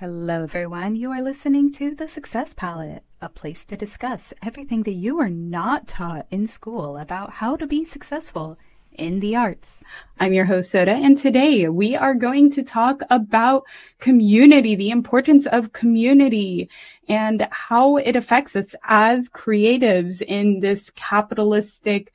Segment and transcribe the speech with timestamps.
[0.00, 0.96] Hello, everyone.
[0.96, 5.28] You are listening to The Success Palette, a place to discuss everything that you are
[5.28, 8.56] not taught in school about how to be successful
[8.92, 9.84] in the arts.
[10.18, 13.64] I'm your host, Soda, and today we are going to talk about
[13.98, 16.70] community, the importance of community,
[17.06, 22.10] and how it affects us as creatives in this capitalistic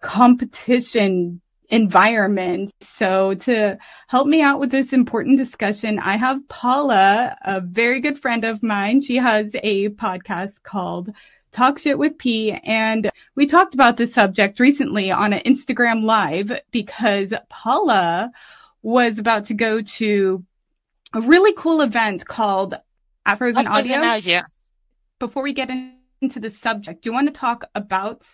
[0.00, 1.40] competition
[1.70, 2.72] environment.
[2.80, 8.18] So to help me out with this important discussion, I have Paula, a very good
[8.18, 9.02] friend of mine.
[9.02, 11.10] She has a podcast called
[11.52, 12.52] Talk Shit with P.
[12.52, 18.30] And we talked about this subject recently on an Instagram live because Paula
[18.82, 20.44] was about to go to
[21.12, 22.74] a really cool event called
[23.26, 24.00] Afros and Audio.
[25.18, 25.70] Before we get
[26.20, 28.26] into the subject, do you want to talk about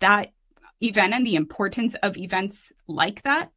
[0.00, 0.32] that
[0.80, 3.50] event and the importance of events like that?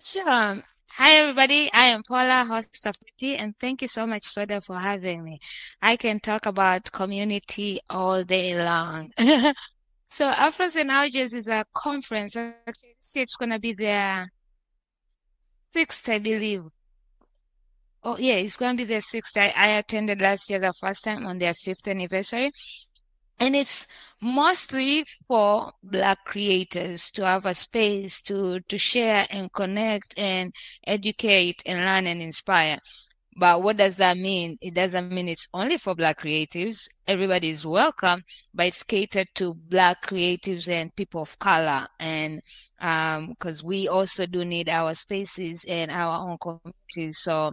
[0.00, 0.62] Sure.
[0.92, 1.70] Hi, everybody.
[1.72, 5.38] I am Paula, host of Pretty, and thank you so much, Soda, for having me.
[5.80, 9.12] I can talk about community all day long.
[10.08, 12.34] so, Afros and is a conference.
[12.34, 14.32] Actually, it's going to be their
[15.72, 16.64] sixth, I believe.
[18.02, 19.36] Oh, yeah, it's going to be their sixth.
[19.36, 22.50] I, I attended last year the first time on their fifth anniversary.
[23.40, 23.86] And it's
[24.20, 30.52] mostly for Black creators to have a space to, to share and connect and
[30.86, 32.78] educate and learn and inspire.
[33.36, 34.58] But what does that mean?
[34.60, 36.88] It doesn't mean it's only for Black creatives.
[37.06, 38.22] Everybody is welcome,
[38.52, 41.86] but it's catered to Black creatives and people of color.
[42.00, 42.42] And
[42.78, 47.18] because um, we also do need our spaces and our own communities.
[47.18, 47.52] So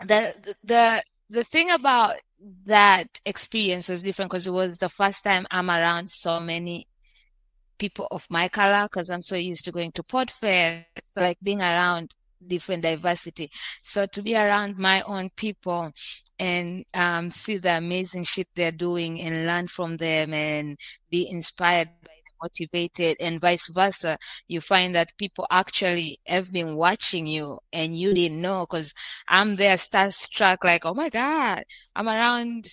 [0.00, 2.16] the the the thing about
[2.64, 6.86] that experience was different because it was the first time I'm around so many
[7.78, 10.84] people of my color because I'm so used to going to PodFest,
[11.16, 12.14] like being around
[12.46, 13.50] different diversity.
[13.82, 15.92] So to be around my own people
[16.38, 20.78] and um, see the amazing shit they're doing and learn from them and
[21.10, 21.88] be inspired
[22.42, 24.18] motivated and vice versa.
[24.48, 28.92] You find that people actually have been watching you and you didn't know because
[29.28, 31.64] I'm there starstruck like, oh my God,
[31.94, 32.66] I'm around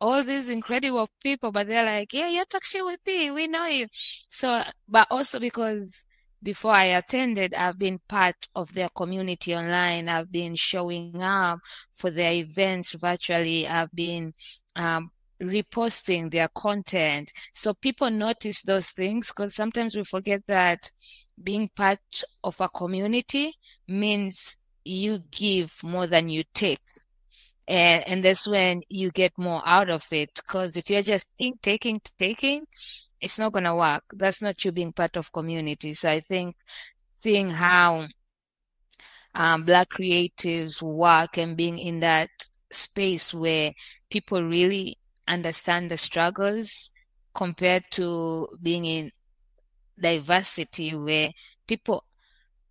[0.00, 3.30] all these incredible people, but they're like, yeah, you're talking with me.
[3.30, 3.86] We know you.
[4.28, 6.02] So, but also because
[6.42, 10.08] before I attended, I've been part of their community online.
[10.08, 11.60] I've been showing up
[11.92, 13.66] for their events virtually.
[13.66, 14.34] I've been
[14.74, 15.10] um,
[15.42, 17.32] reposting their content.
[17.52, 20.90] So people notice those things because sometimes we forget that
[21.42, 21.98] being part
[22.44, 23.54] of a community
[23.88, 26.80] means you give more than you take.
[27.66, 30.30] And, and that's when you get more out of it.
[30.34, 31.30] Because if you're just
[31.62, 32.66] taking, taking,
[33.20, 34.04] it's not going to work.
[34.14, 35.92] That's not you being part of community.
[35.92, 36.54] So I think
[37.22, 38.06] seeing how
[39.34, 42.30] um, Black creatives work and being in that
[42.70, 43.72] space where
[44.10, 44.98] people really
[45.28, 46.90] understand the struggles
[47.34, 49.10] compared to being in
[50.00, 51.30] diversity where
[51.66, 52.04] people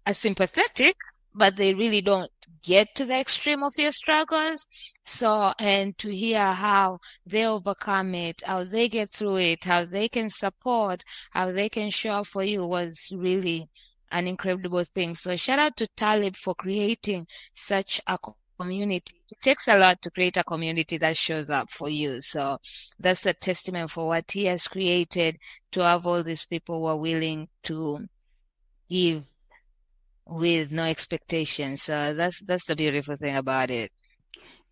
[0.05, 0.95] are sympathetic
[1.33, 2.31] but they really don't
[2.61, 4.67] get to the extreme of your struggles.
[5.05, 10.09] So, and to hear how they overcome it, how they get through it, how they
[10.09, 13.69] can support, how they can show up for you was really
[14.11, 15.15] an incredible thing.
[15.15, 18.17] So shout out to Talib for creating such a
[18.61, 19.15] community.
[19.29, 22.21] It takes a lot to create a community that shows up for you.
[22.21, 22.57] So
[22.99, 25.37] that's a testament for what he has created
[25.71, 28.07] to have all these people who are willing to
[28.89, 29.25] give
[30.25, 31.83] with no expectations.
[31.83, 33.91] So that's that's the beautiful thing about it.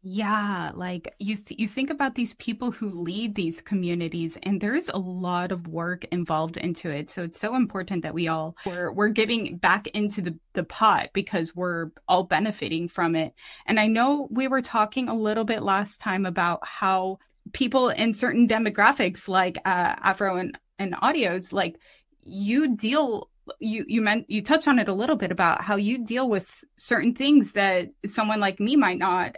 [0.02, 4.88] Yeah, like you th- you think about these people who lead these communities and there's
[4.88, 7.12] a lot of work involved into it.
[7.12, 11.10] So it's so important that we all we're we're giving back into the the pot
[11.14, 13.34] because we're all benefiting from it.
[13.66, 17.20] And I know we were talking a little bit last time about how
[17.52, 21.78] people in certain demographics like uh, Afro and and audios like
[22.24, 23.30] you deal
[23.60, 26.64] you you meant you touch on it a little bit about how you deal with
[26.78, 29.36] certain things that someone like me might not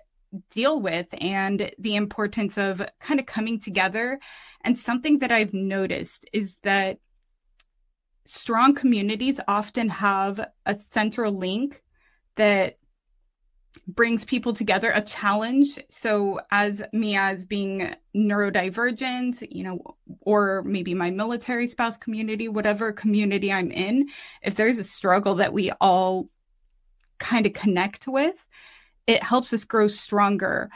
[0.50, 4.20] deal with and the importance of kind of coming together.
[4.62, 7.00] And something that I've noticed is that
[8.26, 11.82] strong communities often have a central link
[12.36, 12.78] that
[13.88, 20.94] brings people together a challenge so as me as being neurodivergent you know or maybe
[20.94, 24.08] my military spouse community whatever community i'm in
[24.44, 26.30] if there's a struggle that we all
[27.20, 28.46] kind of connect with
[29.08, 30.70] it helps us grow stronger.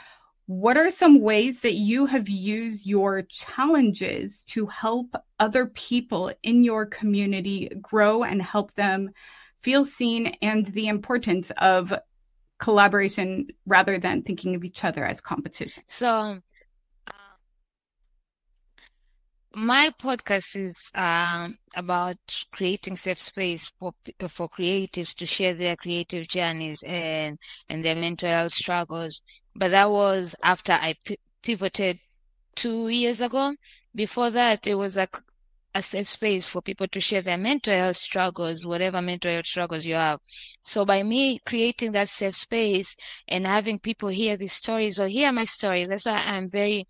[0.46, 6.62] What are some ways that you have used your challenges to help other people in
[6.62, 9.10] your community grow and help them
[9.62, 11.92] feel seen and the importance of
[12.58, 15.82] collaboration rather than thinking of each other as competition?
[15.88, 16.38] So,
[17.08, 17.12] uh,
[19.56, 22.18] my podcast is um, about
[22.52, 23.92] creating safe space for
[24.28, 27.38] for creatives to share their creative journeys and
[27.68, 29.22] and their mental health struggles.
[29.54, 31.98] But that was after I p- pivoted
[32.54, 33.54] two years ago.
[33.94, 35.08] Before that, it was a
[35.74, 39.86] a safe space for people to share their mental health struggles, whatever mental health struggles
[39.86, 40.20] you have.
[40.62, 42.96] So by me creating that safe space
[43.28, 46.86] and having people hear these stories or hear my story, that's why I'm very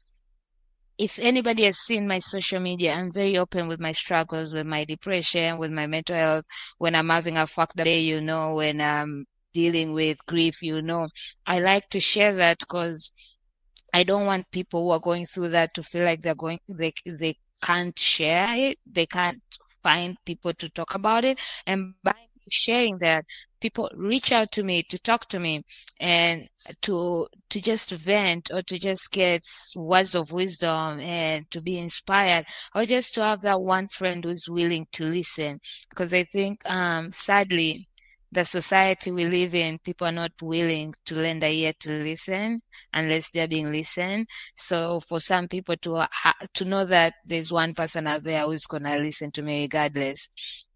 [0.98, 4.84] if anybody has seen my social media, I'm very open with my struggles, with my
[4.84, 6.44] depression, with my mental health.
[6.78, 11.08] When I'm having a fucked day, you know, when I'm dealing with grief, you know,
[11.46, 13.12] I like to share that because
[13.92, 16.92] I don't want people who are going through that to feel like they're going, they,
[17.06, 18.78] they can't share it.
[18.90, 19.42] They can't
[19.82, 21.38] find people to talk about it.
[21.66, 23.24] And by sharing that,
[23.60, 25.62] people reach out to me to talk to me
[26.00, 26.48] and
[26.82, 29.42] to to just vent or to just get
[29.74, 32.44] words of wisdom and to be inspired
[32.74, 35.60] or just to have that one friend who's willing to listen
[35.90, 37.88] because i think um sadly
[38.32, 42.52] the society we live in, people are not willing to lend a ear to listen
[42.86, 44.26] unless they're being listened.
[44.56, 46.06] So for some people to
[46.54, 50.28] to know that there's one person out there who's gonna listen to me regardless,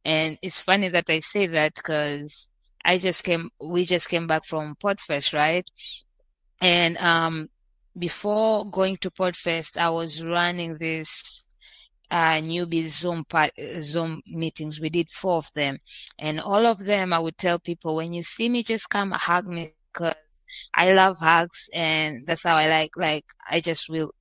[0.05, 2.49] and it's funny that I say that because
[2.85, 5.69] I just came, we just came back from Podfest, right?
[6.61, 7.49] And um,
[7.99, 11.44] before going to Podfest, I was running this
[12.11, 14.81] uh, newbie Zoom part, Zoom meetings.
[14.81, 15.79] We did four of them,
[16.19, 19.46] and all of them, I would tell people, when you see me, just come hug
[19.46, 20.14] me because
[20.75, 22.91] I love hugs, and that's how I like.
[22.96, 24.12] Like I just will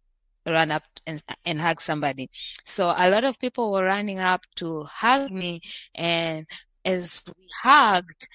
[0.45, 2.29] run up and and hug somebody.
[2.65, 5.61] So a lot of people were running up to hug me,
[5.95, 6.45] and
[6.85, 8.27] as we hugged,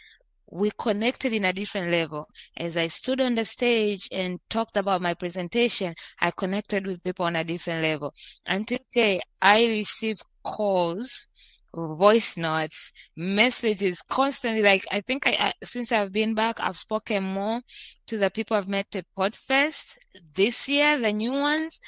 [0.50, 2.28] we connected in a different level.
[2.56, 7.26] As I stood on the stage and talked about my presentation, I connected with people
[7.26, 8.14] on a different level.
[8.46, 11.26] Until today, I receive calls,
[11.74, 14.62] voice notes, messages constantly.
[14.62, 17.60] Like I think I, I, since I've been back, I've spoken more
[18.06, 19.96] to the people I've met at Podfest
[20.36, 21.78] this year, the new ones,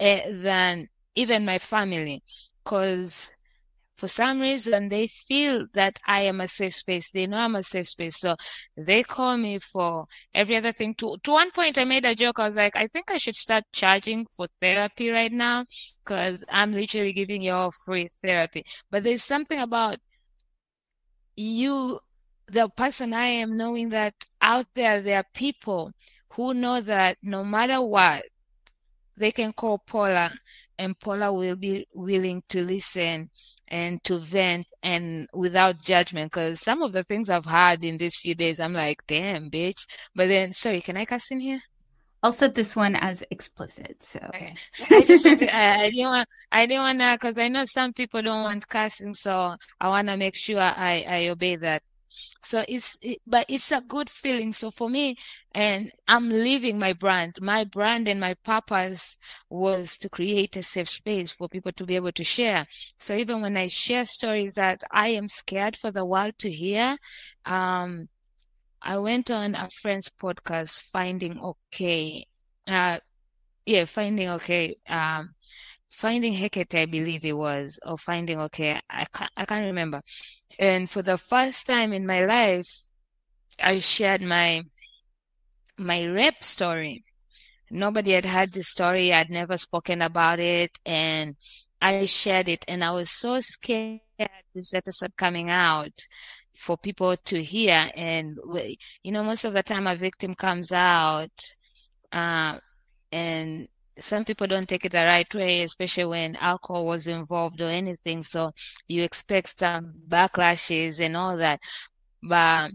[0.00, 2.22] uh, than even my family,
[2.64, 3.30] because
[3.96, 7.10] for some reason they feel that I am a safe space.
[7.10, 8.18] They know I'm a safe space.
[8.18, 8.36] So
[8.76, 10.94] they call me for every other thing.
[10.96, 12.38] To to one point I made a joke.
[12.40, 15.66] I was like, I think I should start charging for therapy right now
[16.04, 18.64] because I'm literally giving you all free therapy.
[18.90, 19.98] But there's something about
[21.36, 22.00] you
[22.46, 25.92] the person I am knowing that out there there are people
[26.32, 28.24] who know that no matter what
[29.16, 30.32] they can call Paula
[30.78, 33.30] and Paula will be willing to listen
[33.72, 38.16] and to vent and without judgment because some of the things I've had in these
[38.16, 39.86] few days, I'm like, damn, bitch.
[40.14, 41.62] But then, sorry, can I cuss in here?
[42.22, 43.96] I'll set this one as explicit.
[44.12, 44.54] So okay.
[44.90, 47.64] I just want to, I, I didn't want, I didn't want to, because I know
[47.64, 51.82] some people don't want cussing, so I want to make sure I, I obey that.
[52.42, 54.52] So it's, it, but it's a good feeling.
[54.52, 55.16] So for me,
[55.52, 57.36] and I'm leaving my brand.
[57.40, 59.16] My brand and my purpose
[59.48, 62.66] was to create a safe space for people to be able to share.
[62.98, 66.98] So even when I share stories that I am scared for the world to hear,
[67.44, 68.08] um,
[68.82, 72.26] I went on a friend's podcast, Finding Okay.
[72.66, 72.98] Uh,
[73.66, 74.74] yeah, Finding Okay.
[74.88, 75.34] Um,
[75.92, 78.80] Finding Hecate, I believe it was, or Finding Okay.
[78.90, 80.02] I can't, I can't remember.
[80.58, 82.66] And for the first time in my life,
[83.60, 84.64] I shared my
[85.78, 87.04] my rep story.
[87.70, 89.12] Nobody had heard the story.
[89.12, 91.36] I'd never spoken about it, and
[91.80, 92.64] I shared it.
[92.68, 94.00] And I was so scared
[94.54, 95.92] this episode coming out
[96.54, 97.90] for people to hear.
[97.94, 98.38] And
[99.02, 101.30] you know, most of the time, a victim comes out,
[102.12, 102.58] uh,
[103.12, 103.68] and
[103.98, 108.22] some people don't take it the right way, especially when alcohol was involved or anything.
[108.22, 108.52] So
[108.88, 111.60] you expect some backlashes and all that.
[112.22, 112.72] But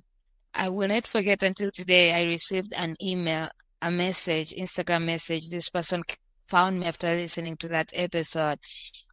[0.53, 3.49] I will not forget until today, I received an email,
[3.81, 5.49] a message, Instagram message.
[5.49, 6.03] This person
[6.47, 8.59] found me after listening to that episode.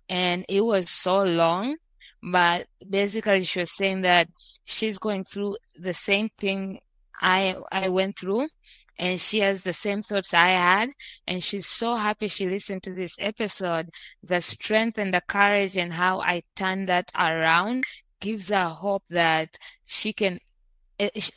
[0.08, 1.76] And it was so long,
[2.22, 4.28] but basically she was saying that
[4.64, 6.80] she's going through the same thing
[7.20, 8.48] I I went through
[8.98, 10.90] and she has the same thoughts I had.
[11.26, 13.90] And she's so happy she listened to this episode.
[14.22, 17.84] The strength and the courage and how I turned that around
[18.20, 20.38] gives her hope that she can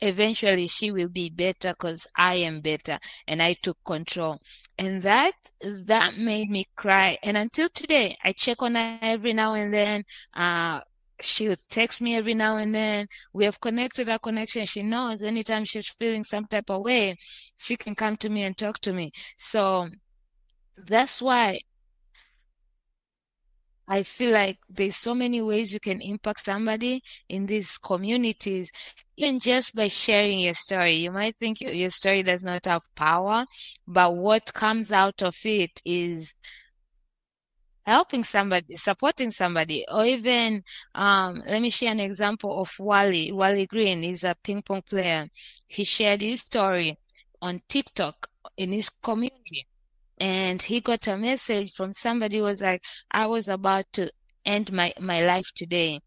[0.01, 4.39] eventually she will be better because I am better and I took control.
[4.77, 7.17] And that that made me cry.
[7.23, 10.03] And until today, I check on her every now and then.
[10.33, 10.81] Uh,
[11.21, 13.07] she'll text me every now and then.
[13.33, 14.65] We have connected our connection.
[14.65, 17.17] She knows anytime she's feeling some type of way,
[17.57, 19.11] she can come to me and talk to me.
[19.37, 19.89] So
[20.77, 21.59] that's why
[23.89, 28.69] I feel like there's so many ways you can impact somebody in these communities,
[29.15, 30.95] even just by sharing your story.
[30.95, 33.45] You might think your story does not have power,
[33.87, 36.33] but what comes out of it is
[37.87, 40.63] helping somebody, supporting somebody, or even
[40.95, 43.31] um, let me share an example of Wally.
[43.31, 45.29] Wally Green is a ping pong player.
[45.67, 46.99] He shared his story
[47.41, 49.67] on TikTok in his community,
[50.19, 54.11] and he got a message from somebody who was like, "I was about to
[54.45, 56.01] end my my life today,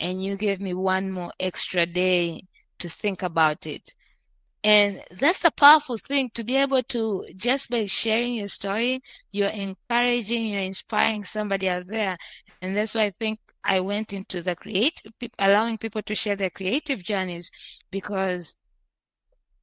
[0.00, 2.44] and you gave me one more extra day
[2.80, 3.94] to think about it."
[4.66, 9.48] And that's a powerful thing to be able to just by sharing your story, you're
[9.48, 12.18] encouraging, you're inspiring somebody out there.
[12.60, 16.50] And that's why I think I went into the creative, allowing people to share their
[16.50, 17.48] creative journeys
[17.92, 18.56] because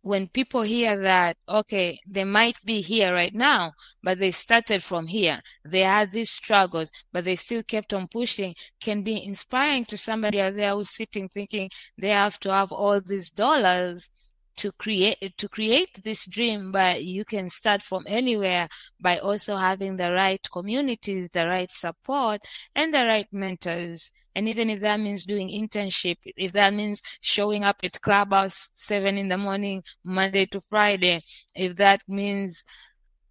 [0.04, 5.08] when people hear that, okay, they might be here right now, but they started from
[5.08, 5.42] here.
[5.66, 10.40] They had these struggles, but they still kept on pushing, can be inspiring to somebody
[10.40, 14.10] out there who's sitting thinking they have to have all these dollars
[14.58, 18.68] to create to create this dream but you can start from anywhere
[19.00, 22.42] by also having the right communities the right support
[22.76, 24.12] and the right mentors.
[24.36, 29.18] And even if that means doing internship if that means showing up at clubhouse seven
[29.18, 31.22] in the morning monday to friday
[31.56, 32.64] if that means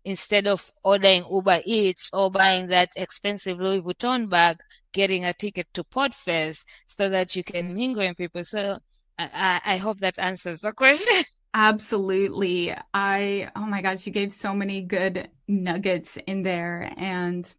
[0.05, 4.59] instead of ordering uber eats or buying that expensive louis vuitton bag
[4.93, 8.45] getting a ticket to podfest so that you can mingle with people.
[8.45, 8.79] So
[9.19, 11.25] I, I hope that answers the question.
[11.54, 12.75] Absolutely.
[12.95, 16.92] I, oh my gosh, you gave so many good nuggets in there.
[16.97, 17.52] And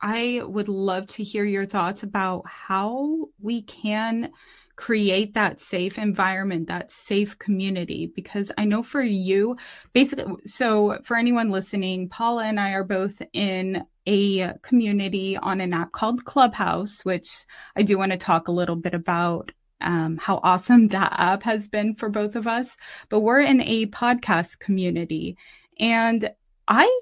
[0.00, 4.30] I would love to hear your thoughts about how we can
[4.76, 8.12] create that safe environment, that safe community.
[8.14, 9.56] Because I know for you,
[9.92, 15.72] basically, so for anyone listening, Paula and I are both in a community on an
[15.72, 19.50] app called Clubhouse, which I do want to talk a little bit about
[19.80, 22.76] um, how awesome that app has been for both of us.
[23.08, 25.36] But we're in a podcast community.
[25.78, 26.30] And
[26.66, 27.00] I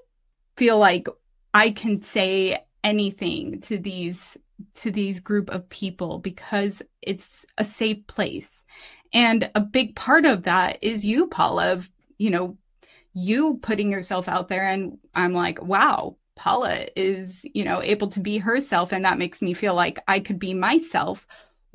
[0.57, 1.09] feel like
[1.55, 4.37] I can say anything to these
[4.75, 8.49] to these group of people because it's a safe place.
[9.13, 12.57] And a big part of that is you, Paula, of, you know,
[13.13, 14.69] you putting yourself out there.
[14.69, 18.93] And I'm like, wow, Paula is, you know, able to be herself.
[18.93, 21.27] And that makes me feel like I could be myself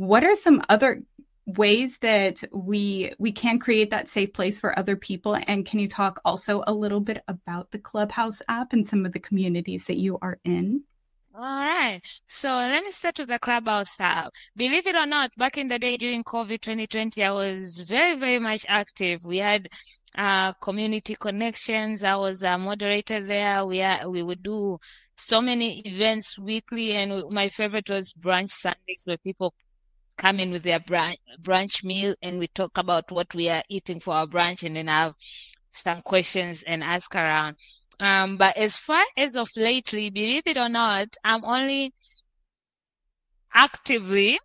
[0.02, 1.04] what are some other
[1.46, 5.88] ways that we we can create that safe place for other people and can you
[5.88, 9.98] talk also a little bit about the clubhouse app and some of the communities that
[9.98, 10.84] you are in
[11.34, 12.02] all right.
[12.28, 14.34] So let me start with the Clubhouse app.
[14.58, 18.38] Believe it or not, back in the day during COVID 2020, I was very, very
[18.38, 19.24] much active.
[19.24, 19.70] We had
[20.18, 22.04] uh, community connections.
[22.04, 23.66] I was a moderator there.
[23.66, 24.78] We, uh, we would do
[25.16, 26.92] so many events weekly.
[26.92, 29.54] And my favorite was brunch Sundays where people
[30.22, 34.14] come in with their brunch, meal and we talk about what we are eating for
[34.14, 35.14] our brunch and then have
[35.72, 37.56] some questions and ask around.
[38.00, 41.94] Um, but as far as of lately, believe it or not, I'm only
[43.54, 44.40] actively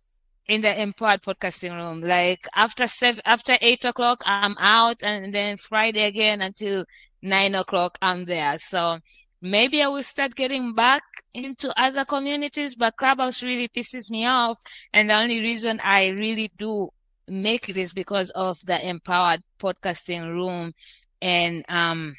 [0.47, 2.01] in the empowered podcasting room.
[2.01, 6.85] Like after seven, after eight o'clock, I'm out, and then Friday again until
[7.21, 8.57] nine o'clock, I'm there.
[8.59, 8.99] So
[9.41, 11.03] maybe I will start getting back
[11.33, 14.59] into other communities, but Clubhouse really pisses me off.
[14.93, 16.89] And the only reason I really do
[17.27, 20.73] make it is because of the empowered podcasting room
[21.21, 22.15] and, um,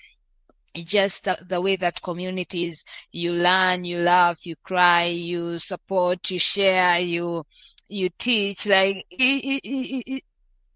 [0.84, 6.38] just the, the way that communities you learn, you laugh, you cry, you support, you
[6.38, 7.44] share, you
[7.88, 8.66] you teach.
[8.66, 10.25] Like it, it, it,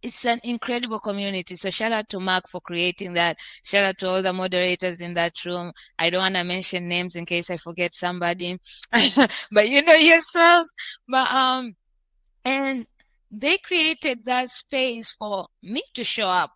[0.02, 1.56] it's an incredible community.
[1.56, 3.38] So shout out to Mark for creating that.
[3.62, 5.72] Shout out to all the moderators in that room.
[5.98, 8.58] I don't want to mention names in case I forget somebody,
[9.52, 10.72] but you know yourselves.
[11.08, 11.76] But, um,
[12.44, 12.86] and
[13.30, 16.50] they created that space for me to show up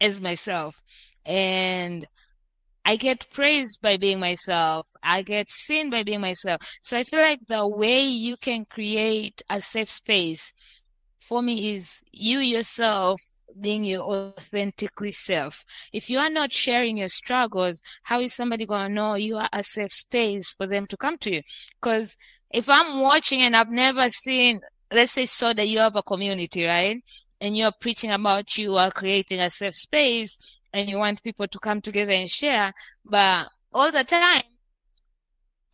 [0.00, 0.80] as myself.
[1.24, 2.04] And
[2.84, 4.86] I get praised by being myself.
[5.02, 6.60] I get seen by being myself.
[6.82, 10.52] So I feel like the way you can create a safe space
[11.28, 13.20] for me is you yourself
[13.60, 15.64] being your authentically self.
[15.92, 19.48] If you are not sharing your struggles, how is somebody going to know you are
[19.52, 21.42] a safe space for them to come to you?
[21.80, 22.16] Because
[22.50, 24.60] if I'm watching and I've never seen,
[24.92, 27.02] let's say, Soda you have a community, right?
[27.40, 30.38] And you're preaching about you are creating a safe space
[30.72, 32.72] and you want people to come together and share,
[33.04, 34.42] but all the time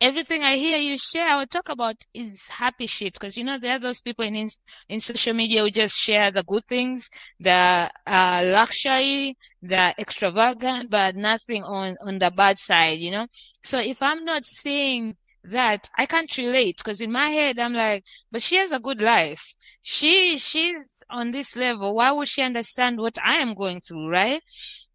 [0.01, 3.17] everything I hear you share or talk about is happy shit.
[3.19, 4.49] Cause you know, there are those people in,
[4.89, 11.15] in social media who just share the good things, the uh, luxury, the extravagant, but
[11.15, 13.27] nothing on, on the bad side, you know?
[13.63, 16.81] So if I'm not seeing that, I can't relate.
[16.83, 19.53] Cause in my head, I'm like, but she has a good life.
[19.83, 21.93] She, she's on this level.
[21.93, 24.41] Why would she understand what I am going through, right?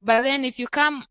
[0.03, 1.05] But then if you come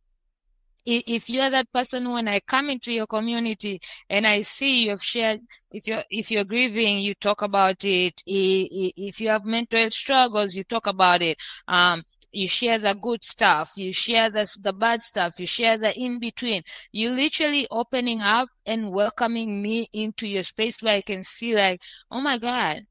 [0.85, 5.03] if you are that person when I come into your community and I see you've
[5.03, 8.21] shared, if you're if you're grieving, you talk about it.
[8.25, 11.37] If you have mental struggles, you talk about it.
[11.67, 15.97] Um, you share the good stuff, you share the the bad stuff, you share the
[15.97, 16.61] in between.
[16.91, 21.81] You literally opening up and welcoming me into your space where I can see like,
[22.11, 22.81] oh my god,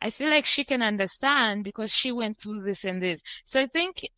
[0.00, 3.20] I feel like she can understand because she went through this and this.
[3.44, 4.08] So I think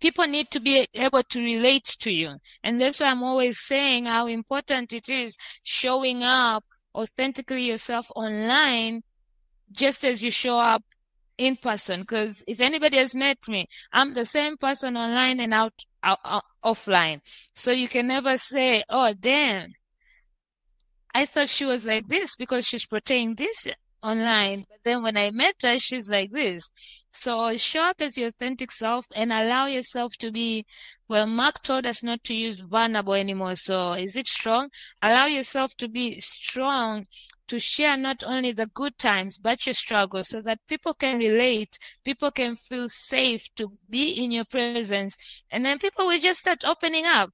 [0.00, 2.36] people need to be able to relate to you.
[2.62, 6.64] And that's why I'm always saying how important it is showing up
[6.94, 9.02] authentically yourself online
[9.72, 10.82] just as you show up
[11.38, 12.00] in person.
[12.00, 16.44] Because if anybody has met me, I'm the same person online and out, out, out
[16.64, 17.20] offline.
[17.54, 19.72] So you can never say, oh, damn,
[21.14, 23.66] I thought she was like this because she's portraying this
[24.02, 24.66] online.
[24.68, 26.70] But then when I met her, she's like this.
[27.12, 30.66] So show up as your authentic self and allow yourself to be,
[31.08, 33.56] well, Mark told us not to use vulnerable anymore.
[33.56, 34.70] So is it strong?
[35.02, 37.04] Allow yourself to be strong
[37.48, 41.78] to share not only the good times, but your struggles so that people can relate,
[42.04, 45.16] people can feel safe to be in your presence.
[45.50, 47.30] And then people will just start opening up.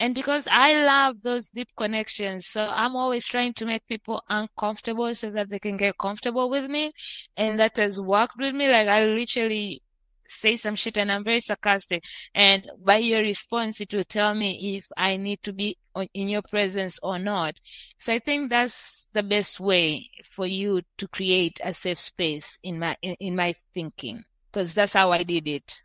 [0.00, 5.14] And because I love those deep connections, so I'm always trying to make people uncomfortable
[5.14, 6.92] so that they can get comfortable with me.
[7.36, 8.66] And that has worked with me.
[8.68, 9.82] Like I literally
[10.26, 12.02] say some shit and I'm very sarcastic.
[12.34, 15.76] And by your response, it will tell me if I need to be
[16.14, 17.56] in your presence or not.
[17.98, 22.78] So I think that's the best way for you to create a safe space in
[22.78, 25.82] my, in my thinking, because that's how I did it.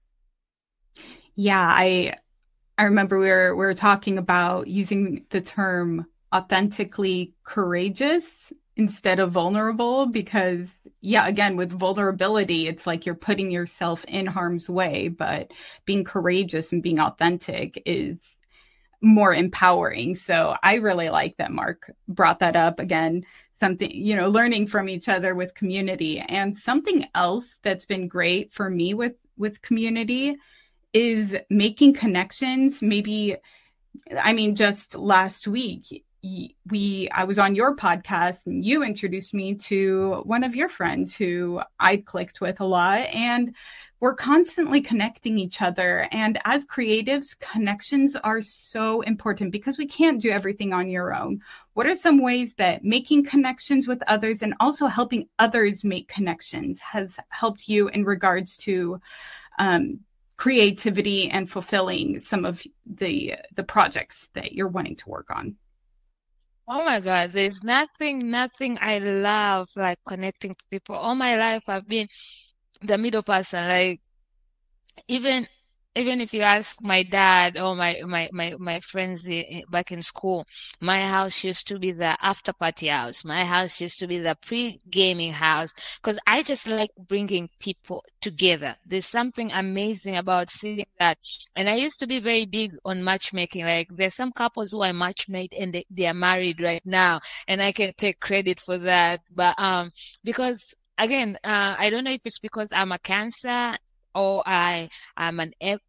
[1.36, 2.16] Yeah, I
[2.78, 8.26] I remember we were we were talking about using the term authentically courageous
[8.76, 10.68] instead of vulnerable because
[11.00, 15.52] yeah again with vulnerability it's like you're putting yourself in harm's way but
[15.86, 18.18] being courageous and being authentic is
[19.02, 20.16] more empowering.
[20.16, 22.80] So i really like that mark brought that up.
[22.80, 23.26] Again
[23.62, 26.20] something you know learning from each other with community.
[26.20, 30.38] And something else that's been great for me with with community
[30.96, 32.82] is making connections.
[32.82, 33.36] Maybe,
[34.18, 36.06] I mean, just last week,
[36.68, 41.16] we I was on your podcast and you introduced me to one of your friends
[41.16, 43.54] who I clicked with a lot and
[44.00, 50.22] we're constantly connecting each other and as creatives connections are so important because we can't
[50.22, 51.42] do everything on your own.
[51.74, 56.80] What are some ways that making connections with others and also helping others make connections
[56.80, 59.00] has helped you in regards to
[59.60, 60.00] um,
[60.38, 65.56] creativity and fulfilling some of the the projects that you're wanting to work on.
[66.68, 70.96] Oh my god there's nothing nothing i love like connecting to people.
[70.96, 72.08] All my life i've been
[72.82, 74.02] the middle person like
[75.08, 75.48] even
[75.96, 79.28] even if you ask my dad or my my my, my friends
[79.70, 80.46] back in school
[80.82, 83.24] my house used to be the after party house.
[83.26, 85.74] My house used to be the pre-gaming house.
[85.98, 88.76] Because i just like bringing people together.
[88.86, 91.18] There's something amazing about seeing that.
[91.56, 93.64] And i used to be very big on matchmaking.
[93.66, 97.62] Like there's some couples who i matchmade and they, they are married right now and
[97.62, 99.22] i can take credit for that.
[99.34, 99.92] But um
[100.24, 103.76] because again, uh, I don't know if it's because I'm a cancer
[104.16, 105.80] or I am an em-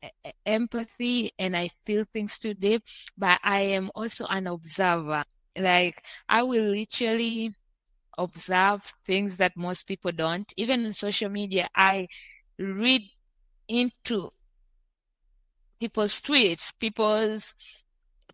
[0.46, 2.84] empathy and I feel things too deep,
[3.18, 5.24] but I am also an observer.
[5.58, 7.52] Like I will literally
[8.18, 10.52] observe things that most people don't.
[10.56, 12.08] Even in social media, I
[12.58, 13.02] read
[13.68, 14.32] into
[15.80, 17.54] people's tweets, people's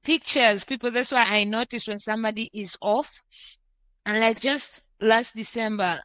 [0.03, 0.91] pictures, people.
[0.91, 3.25] That's why I notice when somebody is off.
[4.07, 6.01] And like just last December,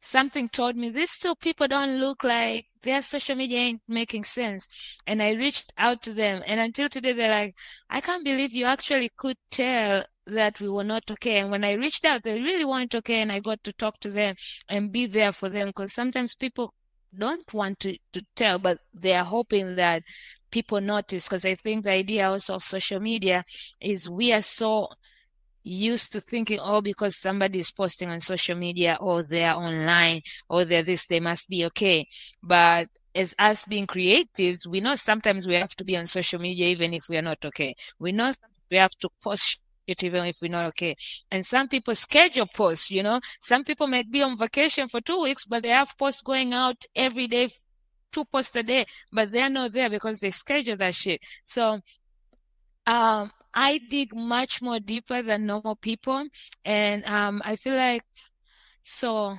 [0.00, 4.68] something told me these two people don't look like their social media ain't making sense.
[5.06, 7.54] And I reached out to them and until today they're like,
[7.88, 11.38] I can't believe you actually could tell that we were not okay.
[11.38, 14.10] And when I reached out, they really weren't okay and I got to talk to
[14.10, 14.36] them
[14.68, 16.72] and be there for them because sometimes people
[17.16, 20.02] don't want to, to tell, but they are hoping that
[20.50, 23.44] people notice because I think the idea also of social media
[23.80, 24.88] is we are so
[25.62, 30.64] used to thinking, oh, because somebody is posting on social media or they're online or
[30.64, 32.06] they're this, they must be okay.
[32.42, 36.68] But as us being creatives, we know sometimes we have to be on social media
[36.68, 37.74] even if we are not okay.
[37.98, 38.32] We know
[38.70, 40.96] we have to post it even if we're not okay.
[41.30, 43.20] And some people schedule posts, you know.
[43.40, 46.84] Some people might be on vacation for two weeks, but they have posts going out
[46.94, 47.48] every day,
[48.12, 51.20] two posts a day, but they're not there because they schedule that shit.
[51.44, 51.80] So
[52.86, 56.26] um I dig much more deeper than normal people.
[56.64, 58.04] And um I feel like
[58.84, 59.38] so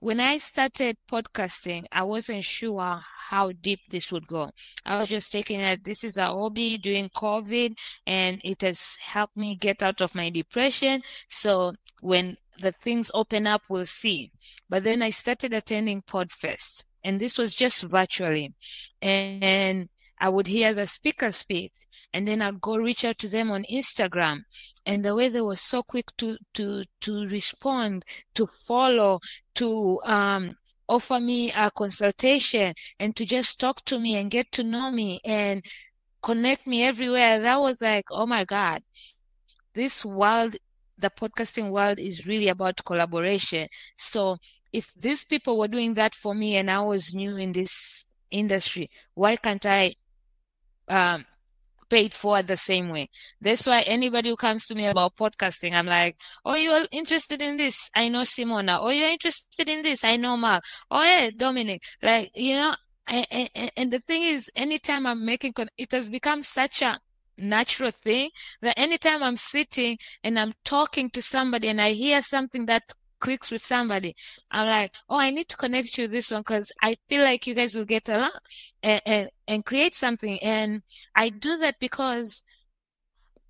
[0.00, 4.50] when I started podcasting, I wasn't sure how deep this would go.
[4.84, 9.36] I was just taking it, this is a hobby during COVID, and it has helped
[9.36, 11.02] me get out of my depression.
[11.28, 14.32] So when the things open up, we'll see.
[14.68, 18.52] But then I started attending Podfest, and this was just virtually.
[19.00, 21.72] And I would hear the speaker speak,
[22.14, 24.42] and then I'd go reach out to them on Instagram.
[24.86, 29.20] And the way they were so quick to to to respond, to follow,
[29.54, 30.56] to um,
[30.88, 35.20] offer me a consultation, and to just talk to me and get to know me
[35.24, 35.64] and
[36.22, 37.40] connect me everywhere.
[37.40, 38.82] That was like, oh my God,
[39.74, 40.56] this world,
[40.98, 43.68] the podcasting world, is really about collaboration.
[43.96, 44.36] So
[44.72, 48.90] if these people were doing that for me and I was new in this industry,
[49.14, 49.94] why can't I
[50.88, 51.24] um,
[51.92, 53.06] paid for the same way.
[53.42, 56.14] That's why anybody who comes to me about podcasting, I'm like,
[56.46, 57.90] oh, you're interested in this?
[57.94, 58.78] I know Simona.
[58.80, 60.02] Oh, you're interested in this?
[60.02, 60.64] I know Mark.
[60.90, 61.82] Oh, yeah, Dominic.
[62.02, 62.74] Like, you know,
[63.06, 66.98] and, and the thing is, anytime I'm making, it has become such a
[67.36, 68.30] natural thing
[68.62, 72.84] that anytime I'm sitting and I'm talking to somebody and I hear something that
[73.22, 74.14] clicks with somebody,
[74.50, 77.54] I'm like, oh, I need to connect you this one because I feel like you
[77.54, 78.38] guys will get along
[78.82, 80.38] and, and, and create something.
[80.42, 80.82] And
[81.14, 82.42] I do that because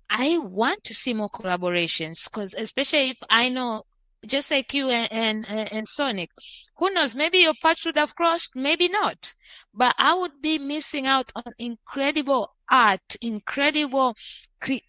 [0.09, 3.83] I want to see more collaborations because especially if I know
[4.27, 6.29] just like you and, and, and Sonic,
[6.77, 7.15] who knows?
[7.15, 9.33] Maybe your paths would have crossed, maybe not.
[9.73, 14.15] But I would be missing out on incredible art, incredible
[14.61, 14.87] cre-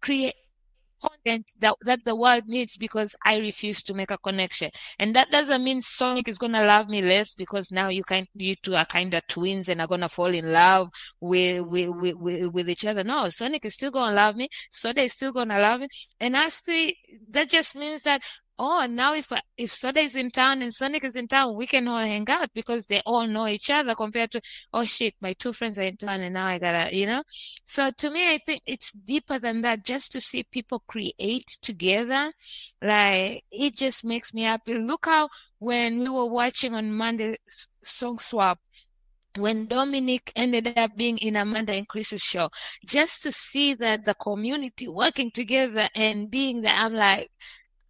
[0.00, 0.34] create
[1.08, 4.70] content that, that the world needs because I refuse to make a connection.
[4.98, 8.54] And that doesn't mean Sonic is gonna love me less because now you kind you
[8.62, 10.88] two are kind of twins and are gonna fall in love
[11.20, 13.04] with with, with with each other.
[13.04, 14.48] No, Sonic is still gonna love me.
[14.70, 15.88] Soda is still gonna love me.
[16.20, 16.96] And actually,
[17.30, 18.22] that just means that
[18.58, 21.88] oh, now if if Soda is in town and Sonic is in town, we can
[21.88, 24.40] all hang out because they all know each other compared to,
[24.72, 27.22] oh shit, my two friends are in town and now I gotta, you know?
[27.64, 32.32] So to me, I think it's deeper than that just to see people create together.
[32.82, 34.74] Like, it just makes me happy.
[34.78, 37.36] Look how when we were watching on Monday
[37.82, 38.58] Song Swap,
[39.38, 42.48] when Dominic ended up being in Amanda and Chris's show,
[42.86, 47.30] just to see that the community working together and being there, I'm like,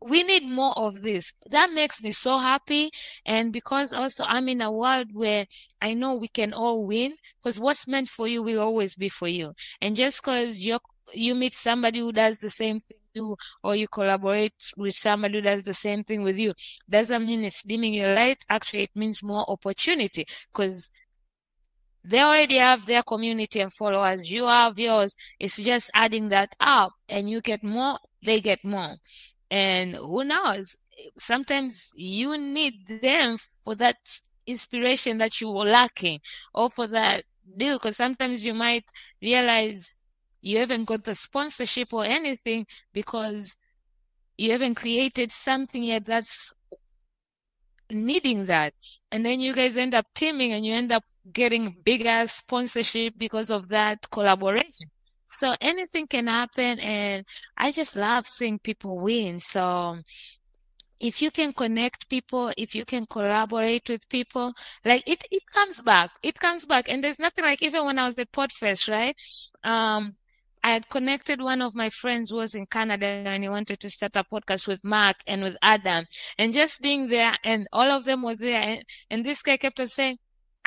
[0.02, 1.32] we need more of this.
[1.50, 2.90] That makes me so happy.
[3.24, 5.46] And because also I'm in a world where
[5.80, 9.28] I know we can all win because what's meant for you will always be for
[9.28, 9.54] you.
[9.80, 10.78] And just because you
[11.14, 15.42] you meet somebody who does the same thing you or you collaborate with somebody who
[15.42, 16.52] does the same thing with you
[16.90, 18.44] doesn't mean it's dimming your light.
[18.48, 20.90] Actually, it means more opportunity because
[22.04, 24.28] they already have their community and followers.
[24.28, 25.16] You have yours.
[25.40, 28.96] It's just adding that up and you get more, they get more.
[29.50, 30.76] And who knows?
[31.18, 33.96] Sometimes you need them for that
[34.46, 36.20] inspiration that you were lacking
[36.54, 37.24] or for that
[37.56, 37.76] deal.
[37.78, 38.90] Because sometimes you might
[39.22, 39.96] realize
[40.40, 43.56] you haven't got the sponsorship or anything because
[44.38, 46.52] you haven't created something yet that's
[47.90, 48.74] needing that.
[49.10, 53.50] And then you guys end up teaming and you end up getting bigger sponsorship because
[53.50, 54.90] of that collaboration.
[55.26, 59.40] So anything can happen and I just love seeing people win.
[59.40, 59.98] So
[61.00, 65.82] if you can connect people, if you can collaborate with people, like it, it comes
[65.82, 66.10] back.
[66.22, 66.88] It comes back.
[66.88, 69.16] And there's nothing like even when I was at Podfest, right?
[69.64, 70.16] Um,
[70.62, 73.90] I had connected one of my friends who was in Canada and he wanted to
[73.90, 76.06] start a podcast with Mark and with Adam.
[76.38, 78.60] And just being there and all of them were there.
[78.60, 80.18] And, and this guy kept on saying,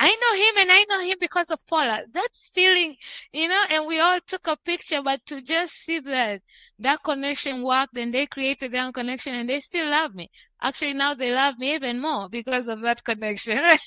[0.02, 2.02] I know him and I know him because of Paula.
[2.12, 2.96] That feeling,
[3.32, 6.40] you know, and we all took a picture, but to just see that
[6.78, 10.30] that connection worked and they created their own connection and they still love me.
[10.62, 13.58] Actually, now they love me even more because of that connection.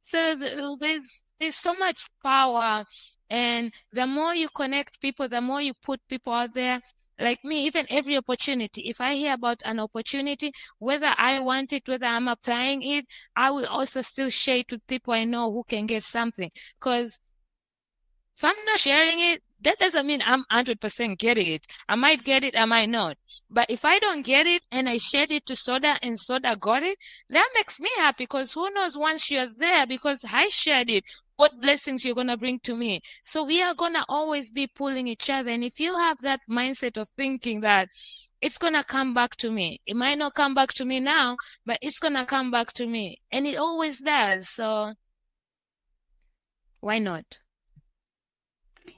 [0.00, 0.34] so
[0.80, 2.86] there's there's so much power,
[3.28, 6.80] and the more you connect people, the more you put people out there,
[7.18, 11.88] like me, even every opportunity, if I hear about an opportunity, whether I want it,
[11.88, 15.64] whether I'm applying it, I will also still share it with people I know who
[15.64, 16.50] can get something.
[16.78, 17.18] Because
[18.36, 21.66] if I'm not sharing it, that doesn't mean I'm 100% getting it.
[21.88, 23.16] I might get it, I might not.
[23.48, 26.82] But if I don't get it and I shared it to Soda and Soda got
[26.82, 26.98] it,
[27.30, 31.04] that makes me happy because who knows once you're there because I shared it,
[31.36, 33.00] what blessings you're going to bring to me.
[33.24, 35.50] So we are going to always be pulling each other.
[35.50, 37.88] And if you have that mindset of thinking that
[38.40, 41.36] it's going to come back to me, it might not come back to me now,
[41.66, 43.18] but it's going to come back to me.
[43.32, 44.48] And it always does.
[44.48, 44.92] So
[46.80, 47.24] why not?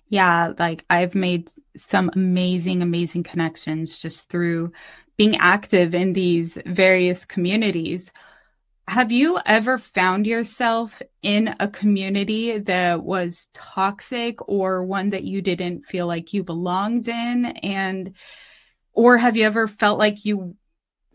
[0.09, 4.73] Yeah, like I've made some amazing, amazing connections just through
[5.17, 8.13] being active in these various communities.
[8.89, 15.43] Have you ever found yourself in a community that was toxic or one that you
[15.43, 17.47] didn't feel like you belonged in?
[17.47, 18.15] And,
[18.93, 20.55] or have you ever felt like you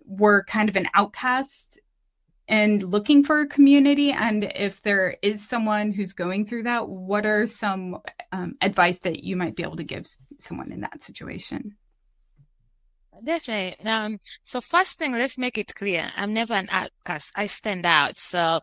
[0.06, 1.80] were kind of an outcast
[2.50, 4.12] and looking for a community?
[4.12, 8.00] And if there is someone who's going through that, what are some
[8.34, 11.78] um, advice that you might be able to give someone in that situation?
[13.24, 13.86] Definitely.
[13.86, 16.12] Um, so first thing, let's make it clear.
[16.16, 17.32] I'm never an outcast.
[17.36, 18.18] I stand out.
[18.20, 18.62] So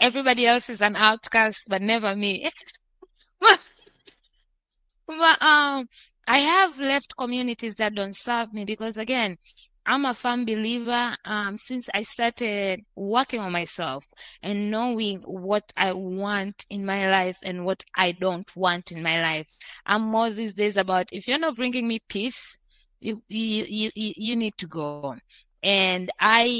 [0.00, 2.50] everybody else is an outcast, but never me.
[3.40, 3.60] but,
[5.06, 5.88] but um,
[6.26, 9.36] I have left communities that don't serve me because again,
[9.86, 14.04] I'm a firm believer um, since I started working on myself
[14.42, 19.20] and knowing what I want in my life and what I don't want in my
[19.22, 19.48] life.
[19.86, 22.58] I'm more these days about if you're not bringing me peace,
[23.00, 25.06] you you you you need to go on.
[25.48, 26.52] and i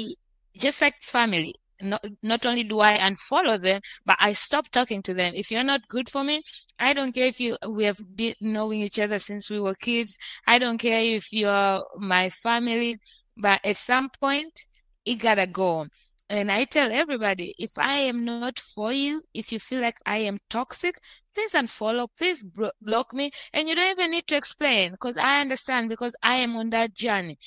[0.43, 5.13] just like family not, not only do I unfollow them, but I stop talking to
[5.13, 5.33] them.
[5.35, 6.43] If you're not good for me,
[6.79, 10.17] I don't care if you we have been knowing each other since we were kids.
[10.47, 12.97] I don't care if you're my family,
[13.37, 14.67] but at some point,
[15.05, 15.87] it gotta go.
[16.29, 20.17] And I tell everybody, if I am not for you, if you feel like I
[20.17, 20.99] am toxic,
[21.33, 22.45] please unfollow, please
[22.81, 23.31] block me.
[23.51, 26.93] And you don't even need to explain because I understand because I am on that
[26.93, 27.39] journey.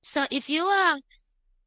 [0.00, 0.98] So if you are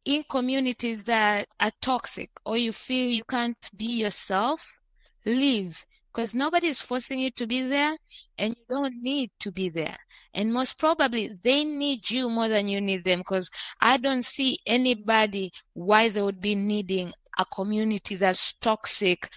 [0.03, 4.79] in communities that are toxic or you feel you can't be yourself,
[5.25, 7.97] leave because nobody is forcing you to be there
[8.37, 9.97] and you don't need to be there.
[10.33, 13.49] And most probably they need you more than you need them because
[13.81, 19.27] I don't see anybody why they would be needing a community that's toxic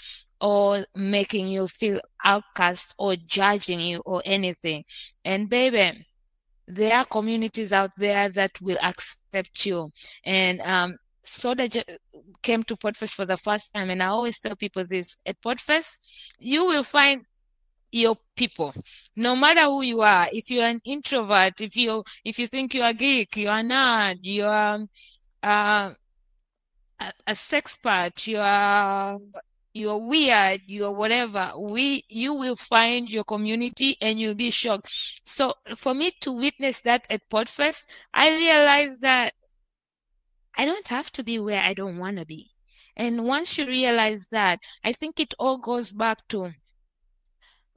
[0.41, 4.85] or making you feel outcast or judging you or anything.
[5.25, 6.07] And baby,
[6.69, 9.93] there are communities out there that will accept you.
[10.25, 11.69] And um, Soda
[12.43, 15.99] came to Podfest for the first time, and I always tell people this: at Podfest,
[16.39, 17.25] you will find
[17.93, 18.75] your people,
[19.15, 20.29] no matter who you are.
[20.33, 24.87] If you're an introvert, if you if you think you're geek, you're nerd, you're
[25.43, 25.93] uh,
[27.01, 29.21] a, a sexpert, you're
[29.73, 34.91] you're weird, you're whatever, we you will find your community and you'll be shocked.
[35.27, 37.85] So for me to witness that at Podfest,
[38.15, 39.35] I realized that
[40.57, 42.51] I don't have to be where I don't want to be.
[42.97, 46.53] And once you realize that, I think it all goes back to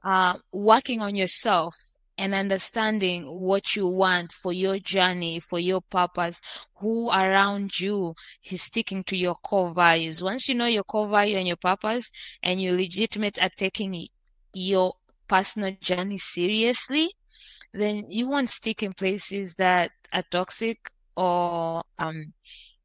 [0.02, 1.74] uh, working on yourself
[2.16, 6.40] and understanding what you want for your journey, for your purpose,
[6.76, 8.14] who around you
[8.50, 10.22] is sticking to your core values.
[10.22, 12.10] Once you know your core value and your purpose,
[12.42, 14.06] and you're legitimate at taking
[14.52, 14.94] your
[15.28, 17.10] personal journey seriously,
[17.72, 22.32] then you won't stick in places that are toxic or um,